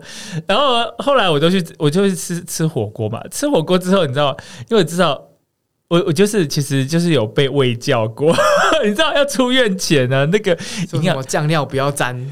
[0.49, 3.23] 然后后来我都去，我就去吃吃火锅嘛。
[3.31, 4.37] 吃火锅之后，你知道，
[4.69, 5.29] 因为我知道，
[5.87, 8.35] 我我就是其实就是有被喂教过，
[8.83, 10.59] 你知道要出院前呢，那个
[10.95, 12.21] 营养酱料不要沾。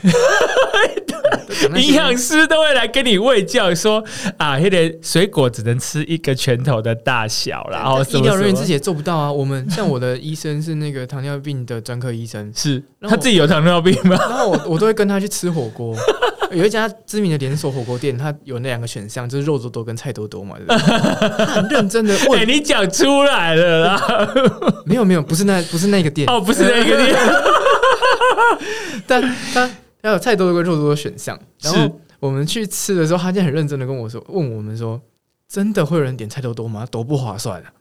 [1.76, 4.02] 营养师都会来跟你喂教，说
[4.36, 9.32] 啊，那个水果只能吃一个拳头的大小然后医疗人员自己也做不到啊。
[9.32, 14.16] 我们像我的医生是那个糖尿病的专科医生，是他自己有糖尿病吗？
[14.18, 15.96] 然后我我都会跟他去吃火锅。
[16.50, 20.56] 有一家知名的连锁火锅店，他有那两个选项，就是肉多多跟菜多多嘛。
[20.66, 24.30] 他很认真的问你讲出来了啦。
[24.86, 27.14] 没有没有，不是那不是那个店哦，不是那个店。
[29.06, 29.68] 但他。
[30.02, 35.00] 要有菜多多跟肉多多选项，然后我们去吃的时候，他就很认真的跟我说，问我们说，
[35.48, 36.86] 真的会有人点菜多多吗？
[36.90, 37.72] 多不划算啊。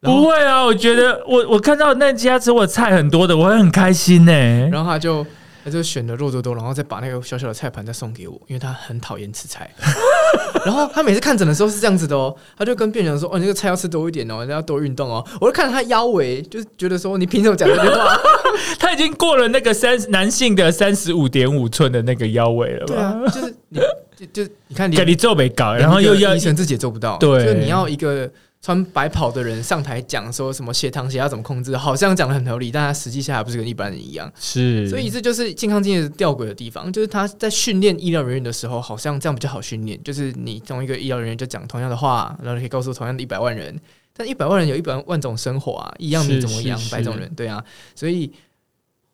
[0.00, 4.32] 不会啊，我觉得我我看到那家吃我菜很多的，我会很开心呢。
[4.70, 5.26] 然后他就。
[5.64, 9.68] 他就选了肉多多，然后再把那个小小的菜盘再送给我，因为他很讨厌吃菜。
[10.64, 18.16] 然后他每次看诊的时候是这样子的哦，他就跟病人说：“哦，你这个菜要吃多一点哦，要多运动哦。”我就看他腰围，就是觉得说：“你凭什么讲这句话？”
[18.78, 22.86] 他已经过了那个三男性的三十五点五寸的那个腰围了。
[22.86, 23.80] 对啊，就是你
[24.16, 27.16] 就就你看，你你做没搞，然后又要医生自己也做不到。
[27.18, 28.30] 对，就你要一个。
[28.60, 34.30] 穿白袍的人上台讲说什么血糖血压怎么控制，好像讲的很合理，但他实际下还不是跟一般人一样。
[34.36, 39.96] 是，所以这就是健康经验吊诡的地方，就是他在训练医疗人员的时候，好像这样比较好训练。
[40.02, 43.78] 就是你同一个医疗人员就讲同样的话，然后你可以告诉同样的一百万人，
[44.18, 47.64] 但一百万人有一百万种生活啊，一样米怎么养百种人，对啊。
[47.94, 48.30] 所以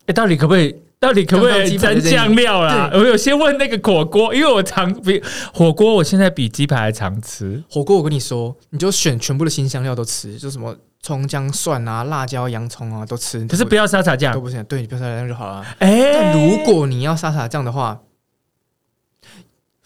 [0.07, 0.75] 哎、到底可不可以？
[0.99, 2.89] 到底可不可以沾酱料啦？
[2.91, 7.63] 对我有先问那个火锅，因为我常比火锅，我现在比鸡排还常吃。
[7.69, 13.47] 火锅我跟你说，你就选全部的新香料都吃，就什么葱姜蒜啊、辣椒、洋葱啊都吃。
[13.47, 14.43] 可是不要沙茶酱都酱。
[14.45, 15.63] 不行，对你不要沙茶酱就好了。
[15.81, 18.01] 哎、但如果你要沙茶酱的话，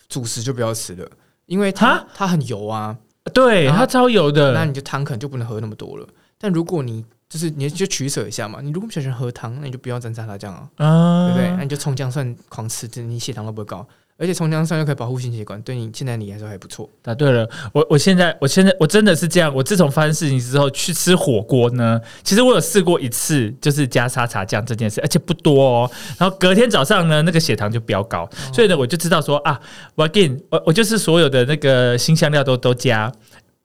[0.09, 1.11] 主食就不要吃了，
[1.47, 2.97] 因为它它很油啊，
[3.29, 6.07] 对它超油的那，你就汤可能就不能喝那么多了。
[6.39, 11.57] 但如果你就是你就取舍一下嘛，你如果不喜欢喝汤，那你就不要沾沙拉酱啊，啊对不对？
[11.57, 13.87] 那你就葱姜蒜狂吃，这你血糖都不会高，
[14.19, 16.91] 而且葱姜蒜又可以保护心血管，对你现在你来说还不错。
[17.01, 19.55] 答对了，我我现在我现在我真的是这样。
[19.55, 25.91] 我自从发生事情之后去吃火锅呢，其实我有试过一次，就是加沙茶酱这件事，而且不多哦。
[26.19, 29.61] 然后隔天早上呢，那个血糖就飙高，所以呢，我就知道说啊，
[29.95, 33.13] 我 again，我我就是所有的那个新香料都都加，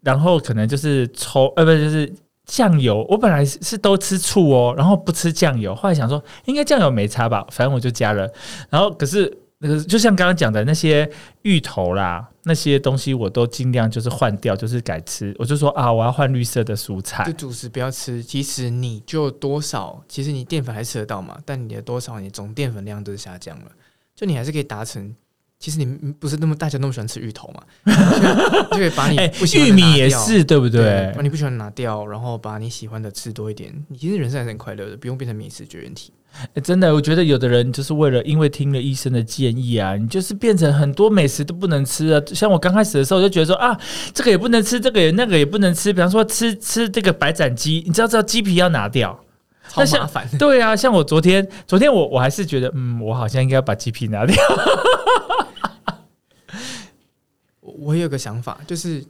[0.02, 2.14] 然后可能就是抽呃不就是。
[2.46, 5.74] 酱油，我本来是是都吃醋哦，然后不吃酱油。
[5.74, 8.30] 后来想说，应该酱油没差吧，反正我就加了。
[8.70, 9.34] 然后可是
[9.64, 11.10] 那个就像刚刚讲的那些
[11.44, 15.34] 芋头啦，那些东西我都尽量就是换掉，就是改吃。
[15.40, 17.32] 我就说啊，我要换绿色的蔬就菜。
[17.32, 23.72] 主食不要吃，其实你就多少，其实你淀粉还吃得到嘛，但你的多少，你总淀粉量都是下降了，
[24.14, 25.16] 就你还是可以达成。
[25.60, 25.86] 其实你
[26.20, 27.64] 不是那么大家那么喜欢吃芋头嘛，
[28.70, 31.22] 就可以把你 哎不喜欢玉米也是，对不对把？
[31.22, 36.12] 你不喜欢拿掉，然后把你喜欢的吃多一点，你其实人生还是很快乐的，不用变成美食绝缘体。
[36.54, 42.22] 哎真的，我觉得有的人就是为了因为听了医生的建议啊，你就是变成很多美食都不能吃啊。
[42.28, 43.78] 像我刚开始的时候就觉得说啊，
[44.14, 45.94] 这个也不能吃，这个也那个也不能吃。
[45.94, 49.24] 比方说吃吃这个白斩鸡，你知道知道鸡皮要拿掉。
[49.70, 50.28] 超那像麻烦。
[50.38, 54.36] 对啊，像我昨天，昨天我我还是觉得，嗯，我好像应该把鸡皮拿掉。
[57.62, 59.02] 我我有个想法，就是，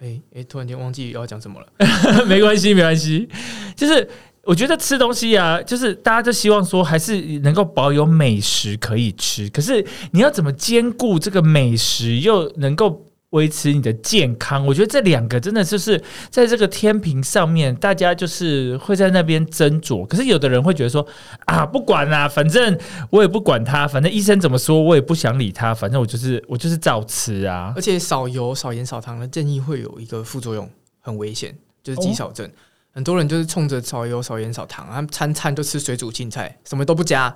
[0.00, 1.66] 哎、哎、突然间忘记要讲什么了。
[2.26, 3.28] 没关系，没关系。
[3.76, 4.08] 就是
[4.44, 14.66] 我觉得吃东西啊，就是大家就希望说还是能够保有美食可以吃，可是你要怎么兼顾这个美食，又能够维持你的健康？
[14.66, 20.04] 我觉得这两个真的就是在这个天平上面，大家就是会在那边斟酌。
[20.06, 21.06] 可是有的人会觉得说
[21.46, 22.76] 啊，不管啦、反正
[23.10, 27.72] 我也不管他，反正医生怎么说，我也不想理他，反正我就是我就是照吃啊。
[27.76, 30.68] 而且少油、少盐、少糖的建议会有一个副作用，
[31.00, 32.50] 很危险，就是肌少症。
[32.92, 37.34] 很多人就是冲着少油、少盐、少糖，他们餐餐都吃水煮青菜，什么都不加。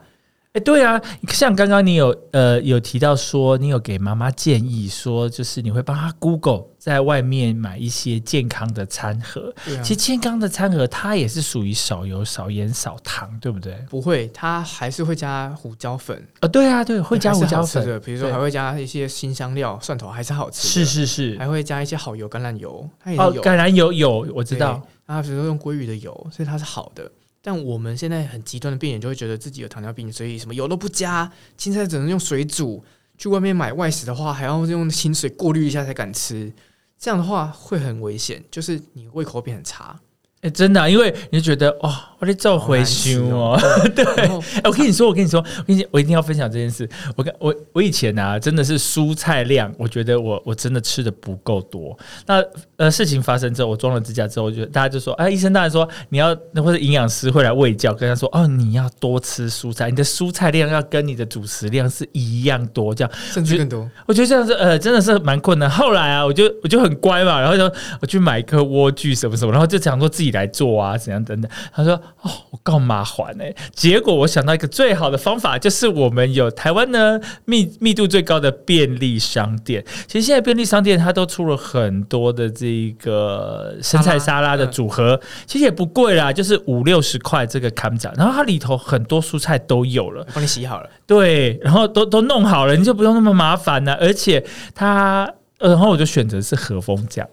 [0.53, 9.53] 哎、对啊，像刚刚你有呃有提到说，你有给妈妈建议说，就是你会帮她 Google 在外面买一些健康的餐盒。
[9.67, 13.75] 啊其实健康的餐盒它也是属于少油、少盐、少糖，对不对？
[13.91, 20.71] 不会，它还是会加胡椒粉，呃，对啊，对，会加胡椒粉，的，比如说对还会加一些新香料、蒜头，还是好吃的。
[20.71, 21.39] 是是是。
[21.39, 23.43] 还会加一些好油、橄榄油，它也哦是，有。
[23.43, 27.11] 橄榄油有我知道，啊，比如说用鲑鱼的油，所以它是好的。
[27.41, 32.85] 但我们现在很极端的病人就会觉得自己有糖尿病，所以什么油都不加，青菜只能用水煮。
[33.19, 36.53] 去外面买外食的话，还要用清水过滤一下才敢吃。
[36.99, 39.99] 这样的话会很危险，就是你胃口变很差。
[40.43, 43.61] 哎、真的、因为你觉得哇，我得做回修 哦。
[43.95, 46.89] 对，哎，我跟你说，我跟你说，我跟你我一定要分享这件事。
[47.17, 51.97] 我跟我我以前啊，真的是蔬菜量，我觉得我我真的吃的不够多。
[52.27, 52.43] 那
[52.77, 63.13] 呃，事情发生之后，我装了支架之后，我觉得大家就说，哎，医生当然说你要，或者营养师会来喂教，跟他说，哦，你要多吃蔬菜，你的蔬菜量要跟你的主食量是一样多，这样。
[63.31, 63.91] 甚至更多。
[64.07, 65.69] 我觉得这样是呃，真的是蛮困难。
[65.69, 67.65] 后来啊，我就我就很乖嘛，然后就
[68.01, 71.51] 我去买一颗莴苣什么什么，然后就想说自己来做啊，怎样等等。
[71.73, 79.85] 他说哦，我告麻烦哎、结果我想到一个最好的方法，就是我们有台湾呢密密度最高的便利商店。
[80.07, 90.27] 其实现在便利商店它都出了很多的这个生菜沙拉的组合，其实也不贵啦，就是五六十块这个砍价，然后它里头很多蔬菜都有了。
[90.35, 93.95] 帮你洗好了，对，然后都都弄好了，你就不用那么麻烦了。
[93.95, 97.27] 而且它，呃然后我就选择是和风酱，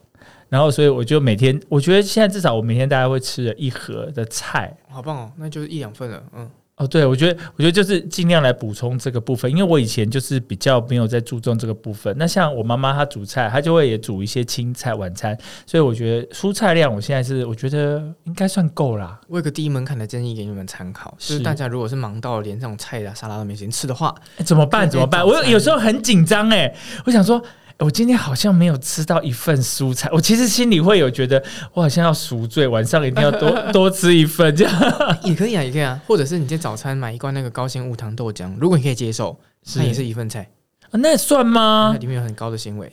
[0.54, 4.72] 然后所以我就每天，我觉得现在至少我每天大概会吃了一盒的菜。
[4.88, 6.24] 好棒哦，那就是一两份了。
[6.32, 12.16] 嗯，哦，对，我觉得，我觉得就是尽量来补充这个部分，因为我以前就是比较没有在注重这个部分。
[12.20, 15.36] 那像我妈妈她煮菜，她就会也煮一些青菜晚餐，
[15.66, 19.20] 所以我觉得蔬菜量我现在是我觉得应该算够啦。
[19.28, 24.88] 我有个低门槛的建议给你们参考，就是是大家如果是忙到连这种菜啊沙拉都没时间吃的话，诶怎么办？
[24.88, 25.26] 怎么办？
[25.26, 26.72] 我有有时候很紧张哎，
[27.08, 27.44] 我想说。
[27.84, 31.44] 诶我今天好像没有吃到一份蔬菜，我其实心里会有觉得，
[31.74, 34.74] 我好像要赎罪，晚上一定要多 多吃一份这样。
[35.24, 36.00] 也可以啊，也可以啊。
[36.08, 39.38] 或者是你今天早餐买一罐那个高纤无糖豆浆，如果你可以接受，
[39.76, 40.50] 那也是一份菜，
[40.92, 41.98] 啊那算它吗？
[42.00, 42.92] 里面有很高的纤维。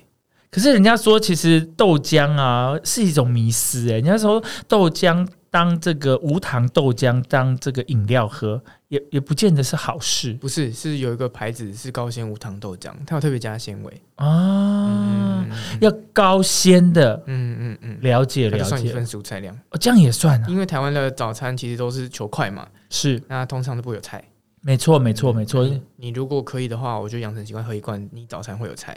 [0.50, 14.02] 可是人家说，其实豆浆啊是一种迷思哎、人家说豆浆当这个无糖豆浆当这个饮料喝，也也不见得是好事不是，是有一个牌子是高纤无糖豆浆，它有特别加纤维。
[14.14, 15.16] 啊。
[15.16, 19.52] 嗯要高纤的，嗯嗯嗯，了解了解，算一份蔬菜量。
[19.70, 24.22] 哦，这样也算啊，因为台湾的早餐其实都是求快嘛，是那通常都不会有菜。
[24.60, 28.96] 没错没错没错你你如果可以的话，我就养成习惯喝一罐，你早餐会有菜。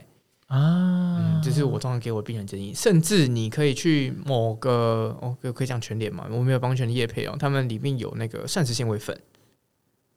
[0.54, 2.74] 啊嗯，，这是我通常给我病人建议。
[2.76, 9.20] 甚至你可以去某个哦，可可以讲全脸嘛，我没有帮全脸业配哦，他们里面有那个膳食纤维粉，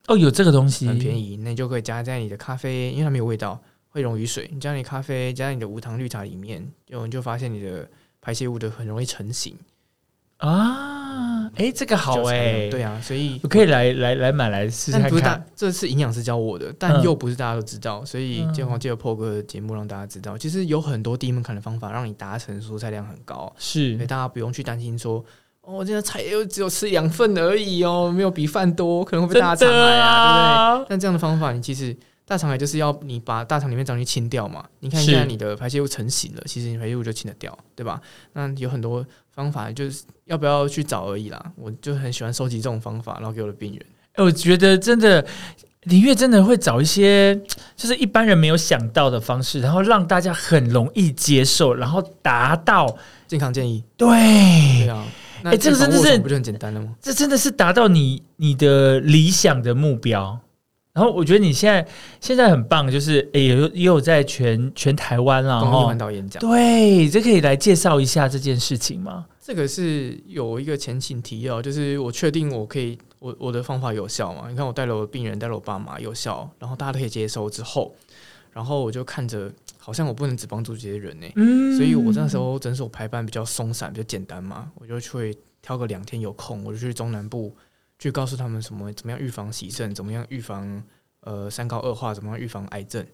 [0.09, 3.59] 哦有这个东西很便宜，那你就可以加在你的咖啡，因为它没有味道，
[3.89, 4.51] 会溶于水。
[4.53, 7.89] 你加你咖啡，加在你的无糖绿茶里面，就你就发现你的
[8.20, 9.57] 排泄物的很容易成型。
[10.37, 10.95] 啊，
[11.55, 25.24] 哎，这个好哎，对啊，所以我可以来来来买来试试看不是大看，，这是营养师教我的，但嗯又不是大家都知道，所以嗯健康借由 PO 哥的节目让大家知道，其实有很多低门槛的方法让你达成蔬菜量很高，是所以大家不用去担心说。
[25.62, 30.84] 哦，我这个菜又只有吃两份而已哦，没有比饭多，可能会被大肠癌啊，对不对？
[30.84, 34.64] 啊，但这样的方法，你其实大肠癌就是要你把大肠里面脏东西清掉嘛。
[34.78, 38.01] 你看是现在你的排泄物成型了，其实你排泄物就清得掉，对吧？
[38.34, 41.53] 那有很多方法，就是要不要去找而已啦。
[41.57, 43.83] 我就很喜欢收集这种方法，然后给我的病人。
[44.12, 45.27] 哎我觉得真的。
[45.87, 47.33] 李月真的会找一些
[47.77, 52.93] 就是一般人没有想到的方式，然后让大家很容易接受，然后达到
[53.29, 55.05] 健康建议，对对啊。
[55.45, 56.93] 那哎这个真的是不就很简单了吗？
[57.01, 60.37] 这真的是达到你你的理想的目标。
[60.93, 61.87] 然后我觉得你现在
[62.20, 69.24] 现在很棒，就是诶也有也有在全全台湾啦，公益哈环岛演讲，对，这可以来介绍一下这件事情吗？
[69.47, 74.51] 这个是有一个前情提要，就是我确定我可以，我我的方法有效嘛？
[74.51, 77.94] 你看我带了我的病人，带了我爸妈有效，然后大家都可以接受之后，
[78.51, 87.55] 然后我就看着，好像我不能只帮助这些人呢、嗯所以我那时候诊所排班比较松散，比较简单嘛，我就去挑个两天有空，我就去中南部
[88.01, 90.82] 去告诉他们什么怎么样预防洗肾，怎么样预防
[91.20, 93.07] 呃三高恶化，怎么样预防癌症。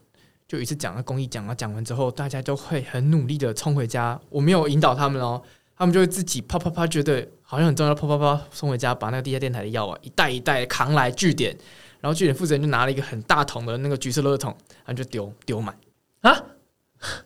[0.48, 4.18] 就一次讲了，公益讲啊，讲完之后，大家都会很努力的冲回家。
[4.30, 5.42] 我没有引导他们哦，
[5.76, 11.56] 他们就会自己啪啪啪，觉得好像很重要，啪啪啪送回家，把那个地下电台的药啊一袋一袋扛来据点，
[12.00, 14.54] 然后据点负责人就拿了一个很大桶的那个橘色垃圾桶，
[14.84, 15.74] 然后就丢丢满。
[16.20, 16.40] 啊，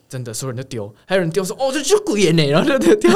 [0.08, 3.10] 真的，所有人都丢，还有人丢说哦，这就鬼眼呢，然后就丢丢，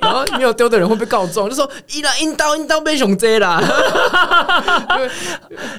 [0.00, 3.60] 然后没有丢的人会被告状，就说一啦，阴刀阴刀被熊追啦。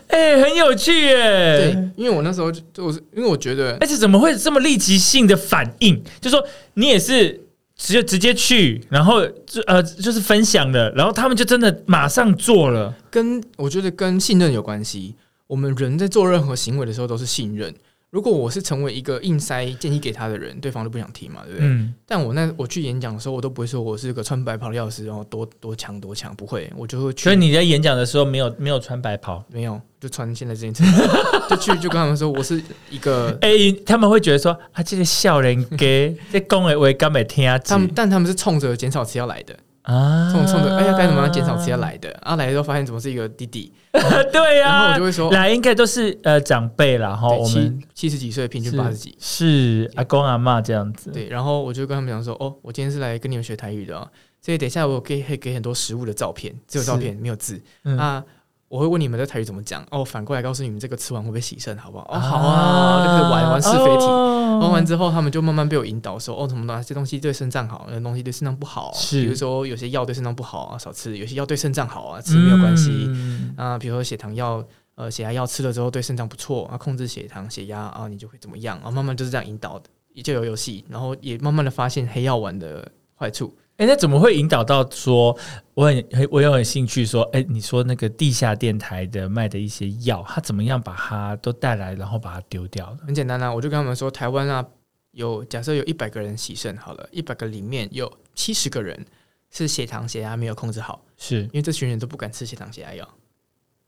[0.10, 1.74] 哎、很有趣耶。
[1.74, 6.04] 对，因为我那时候就我是因为我觉得而且怎么会这么立即性的反应？
[6.22, 7.45] 就说你也是
[7.78, 12.96] 直接直接去，然后就呃就是分享的，然后他们就真的马上做了。
[13.10, 15.16] 跟我觉得跟信任有关系。
[15.48, 17.72] 我们人在做任何行为的时候都是信任。
[18.16, 21.68] 如果我是成为一个硬塞建议给他的人，对方都不想听嘛，对不对？
[21.68, 27.26] 嗯，但我那我去演讲的时候，我都不会说我是个穿白袍的药师，然后多多强多强，不会，我就会去。
[27.26, 29.44] 所以你在演讲的时候没有没有穿白袍。
[29.52, 30.88] 没有，就穿现在这件衬
[31.50, 33.50] 就去就跟他们说我是一个， 哎、
[33.86, 39.54] 他们会觉得说啊，这个笑人给这讲的话根本听啊，他们但他们是冲着减少吃要来的，
[39.86, 42.36] 啊冲冲着哎呀该怎么样减少吃要来的，啊。
[42.36, 43.72] 来的时候发现怎么是一个弟弟，
[44.34, 51.12] 对然后啊，我就会说，来应该都是呃长辈啦哈，我们七七十几岁，平均八十几，是阿公阿妈这样子。
[51.12, 54.08] 对，然后我就跟他们讲说，哦，我今天是来跟你们学台语的、哦，
[54.42, 57.62] 所以等一下我可以给很多食物的照片，只有照片没有字。
[57.84, 57.96] 嗯。
[57.96, 58.24] 那
[58.68, 62.06] 我会问你们的台语怎么讲，哦，反过来告诉你们这个吃完会不会洗肾，好不好？
[62.10, 64.06] 哦，啊好啊，就开始玩玩是非题。
[64.06, 68.92] 哦玩完之后，他们就慢慢被我引导说，哦，什么哪些东西对肾脏好，那东西对肾脏不好。
[68.94, 72.90] 是比如说有些药对肾脏不好啊，少吃；有些药对肾脏好啊，吃没有关系。
[73.10, 74.64] 嗯啊，比如说血糖药，
[74.96, 78.90] 呃，血压药吃了之后对肾脏不错啊，控制血糖、血压啊，你就会怎么样啊？
[78.90, 82.90] 慢慢就是这样引导的，就有游戏，然后也慢慢的发现黑药丸的
[83.20, 83.54] 坏处。
[83.78, 85.38] 哎、那怎么会引导到说
[85.74, 93.06] 我很很我有很兴趣说，哎、你说那个地下电台的卖的一些药，他怎么样把它都带来，然后把它丢掉的？
[93.06, 94.66] 很简单啊，我就跟他们说，台湾啊，
[95.12, 99.06] 有假设有一百个人洗肾好了，一百个里面有七十个人
[99.52, 103.06] 是血糖、血压没有控制好，是因为这群人都不敢吃血糖、血压药。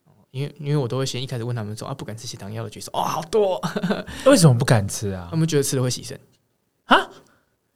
[0.05, 5.37] 哦因为因为我都会先一开始问他们说啊，不敢吃血糖药的举手，哦，好多哦、 为什么不敢吃啊他？
[5.37, 6.19] 们觉得吃了会洗肾
[6.83, 7.09] 啊？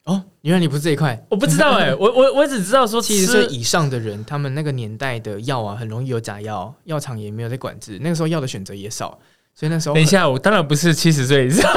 [0.06, 1.24] 哦，原来你不是这一块。
[1.30, 9.20] 我不知道哎、我我我只知道说七十岁以上的人，他们那个年代的药啊，很容易有假药，药厂也没有在管制，那个时候药的选择也少，
[9.54, 11.72] 所以那时候等一，下，我当然不是七十岁以上，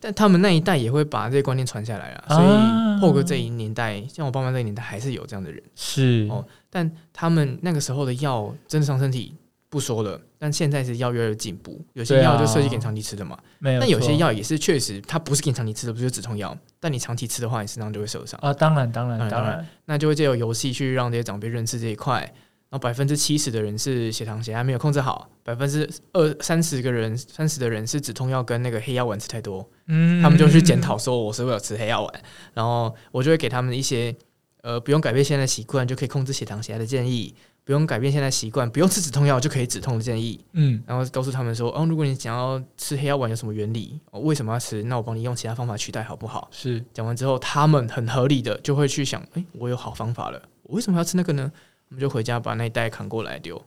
[0.00, 6.28] 但他们那一代也会把这些观念传下来啊，所啊以后哥这一年代，像我爸妈这一年代还是有这样的人，是。
[6.30, 9.34] 哦但他们那个时候的药真的伤身体，
[9.68, 13.38] 不说了，但现在是药越来越进步，有些药就设计给长期吃的嘛。
[13.58, 13.86] 没有错。
[13.86, 18.38] 那有些药也是确实它不是给长期吃的，不是止痛药，但你长期吃的话，你身上就会受伤。
[18.42, 19.30] 啊，当然当然当然。
[19.30, 22.32] 当然，那就会借由游戏去让这些长辈认识这一块。
[22.70, 30.20] 然后百分之七十的人是血糖血压没有控制好，百分之二三十个人三十的人是止痛药跟那个黑药丸吃太多，嗯。
[30.22, 32.14] 他们就去检讨说我是为了吃黑药丸，
[32.52, 34.14] 然后我就会给他们一些
[34.60, 37.34] 呃不用改变现在的习惯就可以控制血糖血压的建议，
[37.68, 46.48] 不用改变现在习惯不用吃止痛药就可以止痛的建议，嗯然后告诉他们说哦，如果你想要吃黑药丸有什么原理，哦、为什么要吃，那我帮你用其他方法取代好不好？
[46.50, 51.52] 是讲完之后，他们很合理的就会去想，诶，我有好方法了，我为什么要吃那个呢？
[51.90, 53.62] 我们就回家把那一袋扛过来丢，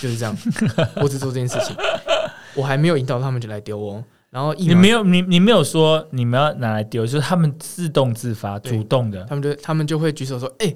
[0.00, 0.34] 就是这样。
[1.02, 1.76] 我只做这件事情，
[2.54, 4.02] 我还没有引导他们就来丢哦。
[4.30, 10.74] 然后你没有你你没有说你们要拿来丢，就是他们自动自发主动的他们就他们就会举手说：“哎、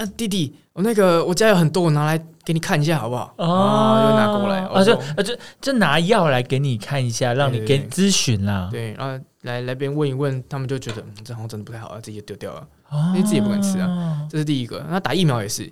[0.00, 8.70] 啊弟弟，我那个我家有很多，我拿来给你看一下好不好？”啊，就拿过来，啊，就啊就就拿药来给你看一下，让你给咨询啦。
[8.72, 12.66] 对，然后来来边问一问，他们就觉得嗯，这好像真的不太好，自己就丢掉了。
[12.88, 14.82] 哦，因为自己也不敢吃啊这是第一个。
[14.88, 15.70] 那打疫苗也是，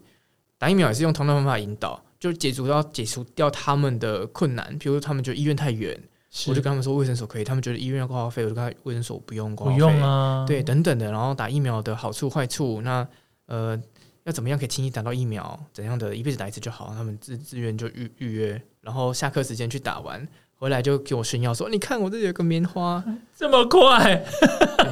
[0.58, 4.76] 打疫苗也是用同样的方法引导，就解除到解除掉他们的困难。
[4.78, 5.98] 比如说他们觉得医院太远，
[6.48, 9.80] 我就跟他们说卫生所可以；他们觉得医院要挂号费，我就跟他卫生所不用挂不号费。
[9.80, 11.10] 用啊，对，等等的。
[11.10, 13.06] 然后打疫苗的好处坏处，那
[13.46, 13.76] 呃
[14.28, 15.58] 要怎么样可以轻易打到疫苗？
[15.72, 16.92] 怎样的一辈子打一次就好？
[16.94, 20.28] 他们自自愿就预预约，然后下课时间去打完。
[20.54, 23.02] 回来就给我炫耀说：“你看我这里有个棉花，
[23.34, 24.22] 这么快。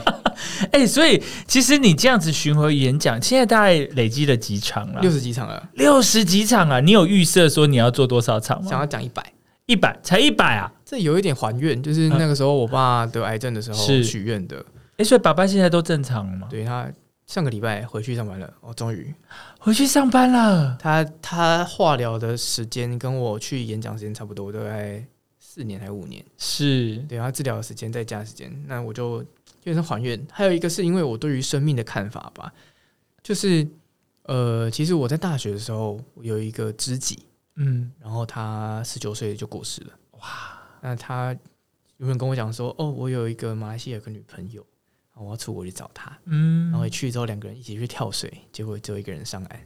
[0.72, 5.00] 哎、所以其实你这样子巡回演讲，现在大概累积了几场了？
[5.02, 6.80] 六十几场了，六十几场啊！
[6.80, 8.80] 你有预设说你要做多少场吗想？
[8.80, 9.32] 要讲一百。
[9.66, 10.72] 一百，才一百啊！
[10.84, 14.64] 这有一点还愿，就是那个时候我爸得癌症的时候是许愿的。
[14.98, 16.46] 哎、所以爸爸现在都正常了吗？
[16.48, 16.88] 对他
[17.26, 19.12] 上个礼拜回去上班了，哦，终于
[19.58, 20.76] 回去上班了。
[20.78, 25.04] 他他化疗的时间跟我去演讲时间差不多，大概
[25.40, 26.24] 四年还是五年。
[26.38, 29.24] 是，对他治疗的时间再加时间，那我就有
[29.64, 30.24] 点像还愿。
[30.30, 32.52] 还有一个是因为我对于生命的看法吧，
[33.22, 33.66] 就是
[34.22, 37.24] 呃，其实我在大学的时候有一个知己，
[37.56, 39.90] 嗯，然后他十九岁就过世了。
[40.20, 40.62] 哇！
[40.80, 41.36] 那他
[41.96, 44.64] 有人跟我讲说，哦，我有一个马来西亚有个女朋友，
[45.24, 46.16] 我要出国去找他。
[46.26, 49.60] 嗯，然后一去之后，两个人一起去跳水，结果只有一个人上岸。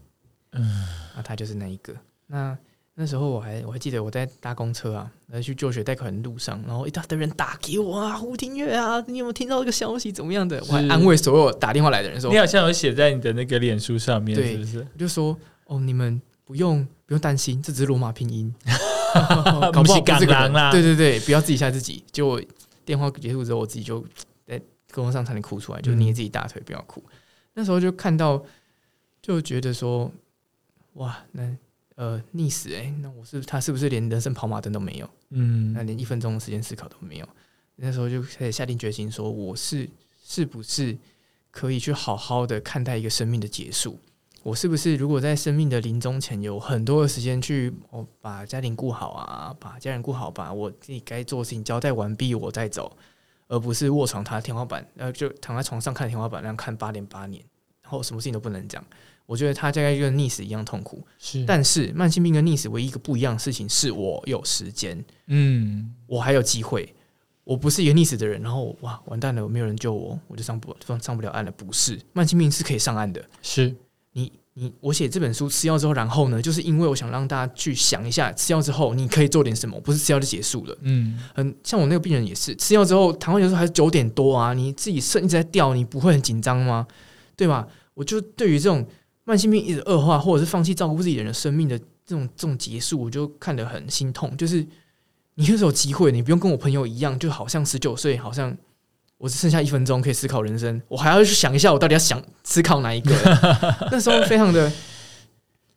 [0.52, 0.86] 嗯，
[1.16, 1.94] 那他就是那一个。
[2.26, 2.56] 那
[2.94, 10.12] 那时候我还我还记得我在搭公车啊，来去就学贷款的路上，然后一大堆人打给我啊，胡廷月啊，你有没有听到这个消息？
[10.12, 10.58] 怎么样的？
[10.68, 14.86] 我还安慰所有打电话来的人说你，好像有写在你的那个脸书上面，对是不是？
[14.92, 18.52] 我就说哦，你们不用不用担心，这只是罗马拼音，
[19.72, 22.04] 搞不好不是这个人不是港人啦对对对，不要自己吓自己。
[22.12, 22.40] 结果
[22.84, 24.04] 电话结束之后，我自己就
[24.90, 27.02] 在工作上差点哭出来，就捏自己大腿，不要哭。
[27.54, 28.44] 那时候就看到，
[29.22, 30.10] 就觉得说，
[30.94, 31.56] 哇，那
[31.94, 35.08] 呃溺死哎、欸那我是他是不是连人生跑马灯都没有？
[35.30, 37.28] 嗯那嗯，连一分钟的时间思考都没有。
[37.76, 39.88] 那时候就开始下定决心说，我是
[40.22, 40.96] 是不是
[41.50, 43.98] 可以去好好的看待一个生命的结束？
[44.42, 52.96] 我是不是如果在生命的临终前有很多的时间去哦把家庭顾好啊，把家人顾好，把我自己该做的事情交代完毕，我再走，
[53.50, 57.44] 而不是卧床他天花板，呃，就躺在床上看天花板那样看八年八年，
[57.82, 58.82] 然后什么事情都不能讲。
[59.26, 61.04] 我觉得他大概就跟溺死一样痛苦。
[61.18, 66.94] 是，但是慢性病跟溺死唯一一个不一样的事情是我有时间，嗯，我还有机会。
[67.42, 71.50] 我不是一个溺死的人，然后哇完蛋了，没有人救我，我就上不上上不了岸了。
[71.50, 73.24] 不是，慢性病是可以上岸的。
[73.42, 73.74] 是，
[74.12, 80.76] 你你我写这本书吃药之后，然后呢，就是因为我想让大家去想一下，吃药之后你可以做点什么，不是吃药就结束了。
[80.80, 86.86] 嗯，很像我那个病人也是，吃药之后，糖化血素还是九点多啊，你自己肾一直在掉，你不会很紧张吗？
[87.36, 87.66] 对吧？
[87.94, 88.86] 我就对于这种
[89.24, 94.36] 慢性病一直恶化，或者是放弃照顾自己的人生命的这种这种结束，我就看得很心痛。
[94.36, 94.66] 就是
[95.36, 98.56] 你那时候有机会，你不用跟我朋友一样，就好像十九岁，好像
[99.20, 103.14] 我只剩下一分钟可以思考人生，我还要去想一下，我到底要想思考哪一个？
[103.92, 104.72] 那时候非常的，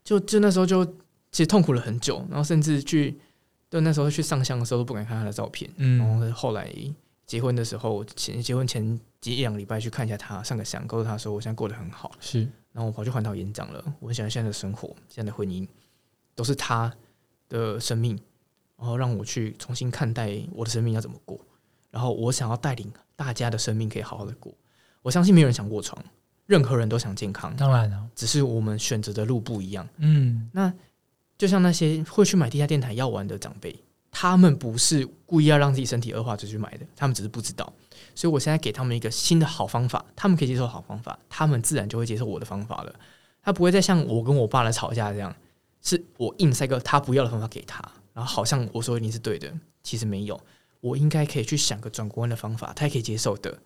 [0.02, 3.20] 就就那时候就其实痛苦了很久，然后甚至去，
[3.70, 6.00] 就那时候去上香的时候都不敢看他的照片，嗯。
[6.00, 6.74] 然后后来
[7.26, 12.40] 结婚的时候，前结婚前几一两个礼拜去看一下他，上个香，告诉他说我现在过得很好，是，
[12.72, 15.68] 然后我跑去环岛演讲了，我很喜欢现在的生活，现在的婚姻
[16.34, 16.90] 都是他
[17.50, 18.18] 的生命，
[18.78, 21.38] 然后让我去重新看待我的生命要怎么过，
[21.92, 24.54] 然后我想要带领大家的生命可以好好的过，
[25.02, 26.04] 我相信没有人想卧床，
[26.46, 29.88] 任何人都想健康，当然了，只是我们选择的路不一样。
[29.98, 30.74] 嗯，那
[31.38, 33.76] 就像那些会去买地下电台药丸的长辈，
[34.12, 37.72] 他们不是故意要让自己身体恶化才去买的，他们只是不知道。
[38.16, 42.94] 所以我现在给他们一个新的好方法，他们可以接受好方法，他们自然就会接受我的方法了。
[43.42, 45.36] 他不会再像我跟我爸来吵架这样，
[45.82, 47.84] 是我硬塞个他不要的方法给他，
[48.14, 49.52] 然后好像我说一定是对的，
[49.82, 50.40] 其实没有，
[50.84, 53.58] 我应该可以去想个转国弯的方法，他也可以接受的，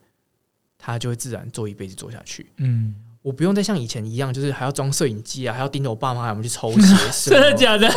[0.77, 2.45] 他就会自然做一辈子做下去。
[2.57, 2.93] 嗯，
[3.23, 7.89] 我不用再像以前一样，就是还要装摄影机啊，还要盯着我爸妈，我们去抽血， 真的假的？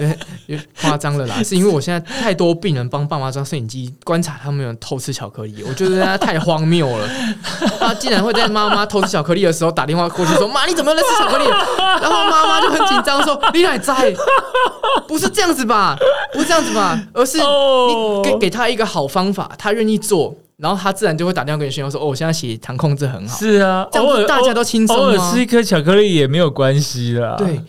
[0.00, 7.08] 有点夸张了啦， 是因为我现在太多病人帮爸妈装摄影机，观察他们有人偷吃巧克力，我觉得他太荒谬了。
[7.78, 11.44] 他竟然会在妈妈偷吃巧克力的时候打电话过去说：“妈，你怎么又在吃巧克力？”
[12.00, 14.14] 然后妈妈就很紧张说：“你还在？
[15.08, 15.96] 不是这样子吧？
[16.32, 17.00] 不是这样子吧？
[17.12, 27.34] 而是哦你给给他一个好方法，他愿意做，然后他自然就会打电话给你炫耀说：‘哦，我现在血糖控制很好。’是啊，这样偶尔大家都轻松偶尔吃一颗巧克力也没有关系啦。
[27.36, 27.60] 对，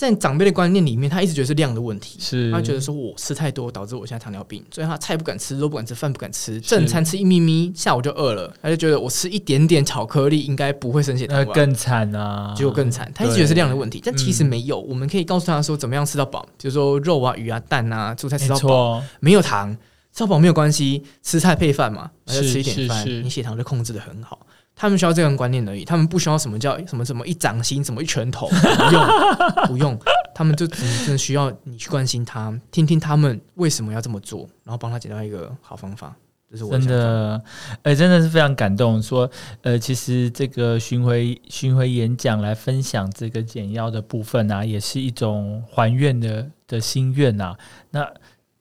[0.00, 2.16] 在长辈的观念里面，他一直觉得是量的问题。
[2.18, 11.44] 是他觉得说我吃太多导致我现在糖尿病，所以他菜不敢吃，肉不敢吃，饭不敢吃，正餐吃一咪咪，下午就饿了，他就觉得我吃一点点巧克力应该不会升血糖吧。
[11.46, 14.80] 那更惨啊，结果更惨，他一直觉得是量的问题，但其实没有。
[14.80, 19.76] 我们可以告诉他说怎么样吃到饱，比如说肉啊、鱼啊、蛋啊、蔬菜吃没到饱，错，没有糖，
[20.14, 24.46] 吃到饱没有关系，吃菜配饭嘛，那就吃一点饭，是是你血糖就控制的很好。
[24.80, 29.06] 他们需要这样观念而已，他们不需要什么叫什么什么一掌心，什么一拳头，不用
[29.68, 29.98] 不用，
[30.34, 36.16] 他们就只真的需要你去关心他，听听他们为什么要这么做，然后帮他找到一个好方法。
[36.50, 37.42] 这是我真，的，
[37.82, 39.02] 哎、真的是非常感动。
[39.02, 47.54] 说，呃，其实这个巡回巡回演讲来分享这个简要的部分啊，也是一种还愿的的心愿啊、
[47.90, 48.10] 那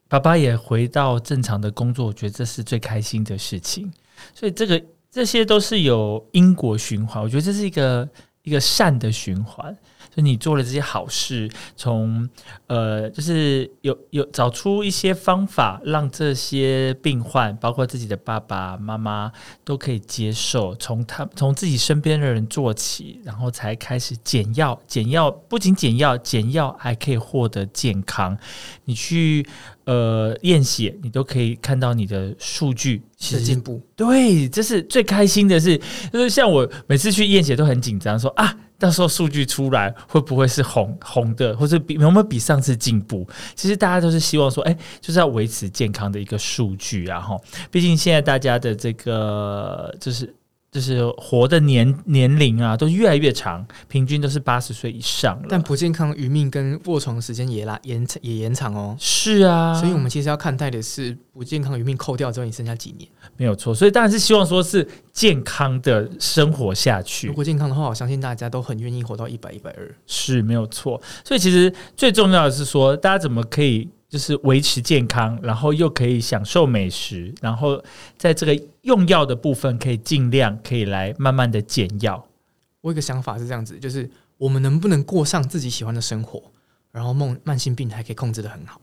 [0.10, 3.90] 爸爸也回到正常的工作，我觉得这是最开心的事情。
[4.36, 4.80] 所以这个
[5.12, 8.08] 这些都是有因果循环，我觉得这是一个
[8.44, 9.76] 一个善的循环。
[10.16, 12.28] 就你做了这些好事，从
[12.68, 19.32] 呃，就是有有找出一些方法，让这些病患，包括自己的爸爸妈妈，
[19.64, 20.74] 都可以接受。
[20.76, 24.80] 从他从自己身边的人做起，然后才开始减药。
[24.88, 28.38] 减药不仅减药，减药还可以获得健康。
[28.86, 29.46] 你去
[29.86, 33.82] 呃验血，你都可以看到你的数据是进步。
[33.96, 35.78] 对，这是最开心的是，
[36.12, 43.28] 就是像我每次去验血都很紧张，说啊，到时候数据出来会不会是红红的，或者比有没有比上次进步？
[43.54, 47.38] 其实大家都是希望说，哎，就是要维持健康的一个数据啊，哈。
[47.70, 50.34] 毕竟现在大家的这个就是。
[50.72, 55.48] 就是活的年年龄啊，都越来越长，平均都是八十岁以上了。
[55.50, 58.96] 但不健康余命跟卧床时间也拉延也延长哦。
[59.00, 63.10] 是啊，所以，我们其实要看待的是不健康余命扣掉之后，你剩下几年。
[63.36, 63.74] 没有错。
[63.74, 67.34] 所以当然是希望说是健康的生活下去如。
[67.34, 69.96] 果健康的话，我相信大家都很愿意活到一百、一百二。
[70.06, 77.82] 是没有错，所以其实最重要的是说，大家怎么可以就是维持健康，然后又可以享受美食，然后
[78.18, 82.28] 在这个用药的部分可以尽量可以来慢慢的减药。
[82.82, 86.52] 我有一个想法是这样子，就是我们能不能过上自己喜欢的生活，
[86.92, 88.82] 然后梦慢性病还可以控制的很好，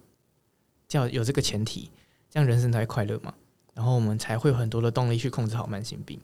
[0.86, 1.90] 这样有这个前提，
[2.30, 3.34] 这样人生才会快乐嘛。
[3.74, 6.18] 然后我们才会有很多的动力去控制好慢性病，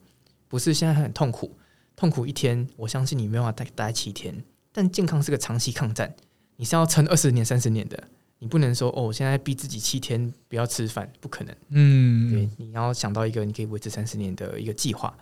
[0.48, 1.54] 不是现在很痛苦，
[1.96, 6.14] 痛苦一天，我相信你没办法待待七天，但健康是个长期抗战，
[6.56, 8.08] 你是要撑二十年、三十年的，
[8.42, 11.54] 你不能说哦，我现在逼自己七天不要吃饭，不可能。
[11.70, 15.16] 嗯，对，你要想到一个你可以维持三十年的一个计划，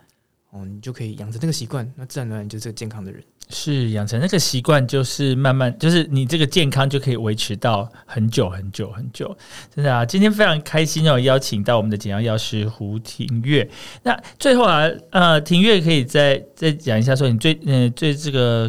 [0.48, 3.22] 哦，你就可以养成这个习惯，那自然而然就是个健康的人。
[3.50, 9.36] 是养成那个习惯，就是慢慢，就是你这个健康就可以维持到很久很久很久。
[9.74, 13.68] 真的啊，今天非常开心哦，邀请到我们的简要药师胡庭月。
[14.02, 18.66] 那最后啊，呃，庭月可以再再讲一下，说你最嗯、呃、最这个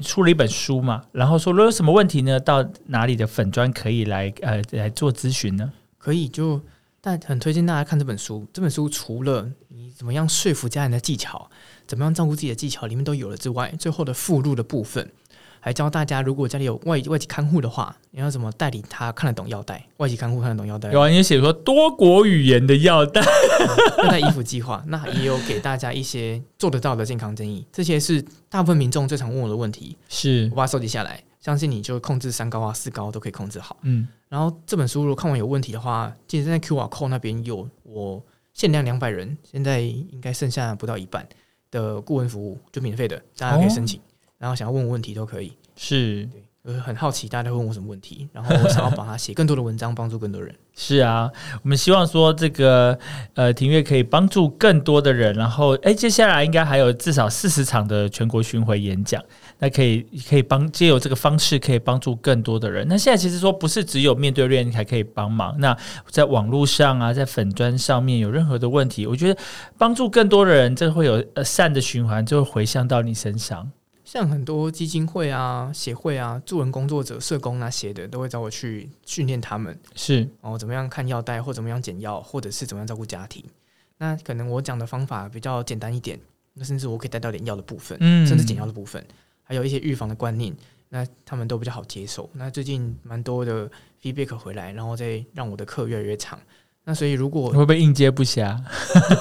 [0.00, 5.72] 出了一本书嘛，然后说如果有什么问题呢，到哪里的粉砖可以来呃来做咨询呢？
[5.98, 6.60] 可以就，
[7.00, 8.46] 但很推荐大家看这本书。
[8.52, 11.50] 这本书除了你怎么样说服家人的技巧，
[11.86, 15.10] 怎么样照顾自己的技巧，里面都有了之外，最后的附录的部分，
[15.64, 23.22] 还教大家如果家里有外外籍看护的话，你要怎么带领他看得懂药袋，外籍看护看得懂药袋，有啊，你写说多国语言的药袋，
[23.98, 27.64] 药袋衣服计划，那也有给大家一些做得到的健康建议。
[27.70, 33.76] 这些是大部分民众最常问我的问题，是我把它收集下来，相信你就控制三高啊、四高都可以控制好。
[33.82, 38.20] 嗯然后这本书如果看完有问题的话，记得在 QR code 那边有我
[38.52, 41.24] 限量两百人，现在应该剩下不到一半
[41.70, 44.00] 的顾问服务，就免费的，大家可以申请。
[44.42, 45.52] 然后想要问我问题都可以。
[45.76, 46.28] 是
[46.64, 50.52] 对，我很好奇大家会问我什么问题，然后我想要把它写更多的文章，帮助更多人。
[50.74, 51.30] 是啊，
[51.62, 52.98] 我们希望说这个
[53.34, 59.22] 呃庭月可以帮助更多的人，然后哎，接下来应该还有至少四十场的全国巡回演讲，
[59.58, 62.84] 那可以可以帮借由这个方式可以帮助更多的人。
[62.88, 65.76] 那现在其实说不是只有面对面才可以帮忙，那
[66.10, 69.40] 在网络上啊，在粉砖上面有任何的问题，我觉得
[69.78, 73.70] 帮助更多的人，这会有呃善的循环，就会回向到你身上。
[74.12, 83.42] 像很多基金会啊、协会啊、助人工作者、社工那些的，都会找我去训练他们是哦，怎么样看药袋，或怎么样减药，或者是怎么样照顾家庭。
[83.96, 86.20] 那可能我讲的方法比较简单一点，
[86.52, 89.02] 那甚至我可以带到点药的部分，嗯甚至减药的部分，
[89.42, 90.54] 还有一些预防的观念，
[90.90, 92.28] 那他们都比较好接受。
[92.34, 93.66] 那最近蛮多的
[94.02, 96.38] feedback 回来，然后再让我的课越来越长。
[96.84, 98.60] 那所以如果会不会应接不暇？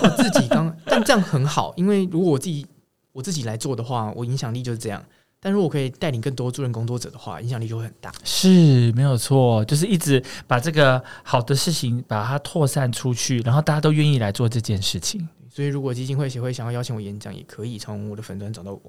[0.03, 2.67] 我自己刚， 但这样很好，因为如果我自己
[3.11, 5.03] 我自己来做的话，我影响力就是这样。
[5.43, 8.13] 但如果可以带领更多助人工作者的话，影响力就会很大。
[8.23, 15.27] 是没有错，就是一直把这个好的事情把它扩散出去，然后大家都愿意来做这件事情。
[15.49, 18.81] 所以，如果基金会协会想要邀请我演讲，也可以从我的粉专找到我。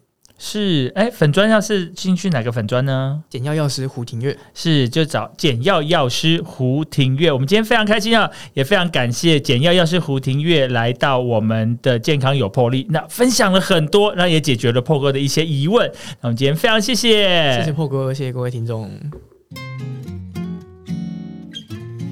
[0.45, 3.22] 是，哎，粉砖要是进去哪个粉砖呢？
[3.30, 7.30] 简药药师胡庭月，是，就找简药药师胡庭月。
[7.30, 15.88] 我们今天非常开心啊，也非常感谢简药药师胡庭月来到我们的健康有魄力，那分享了很多，然后也解决了破哥的一些疑问。
[16.20, 18.90] 那我们今天非常谢谢，谢谢破哥，谢谢各位听众。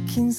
[0.06, 0.30] 轻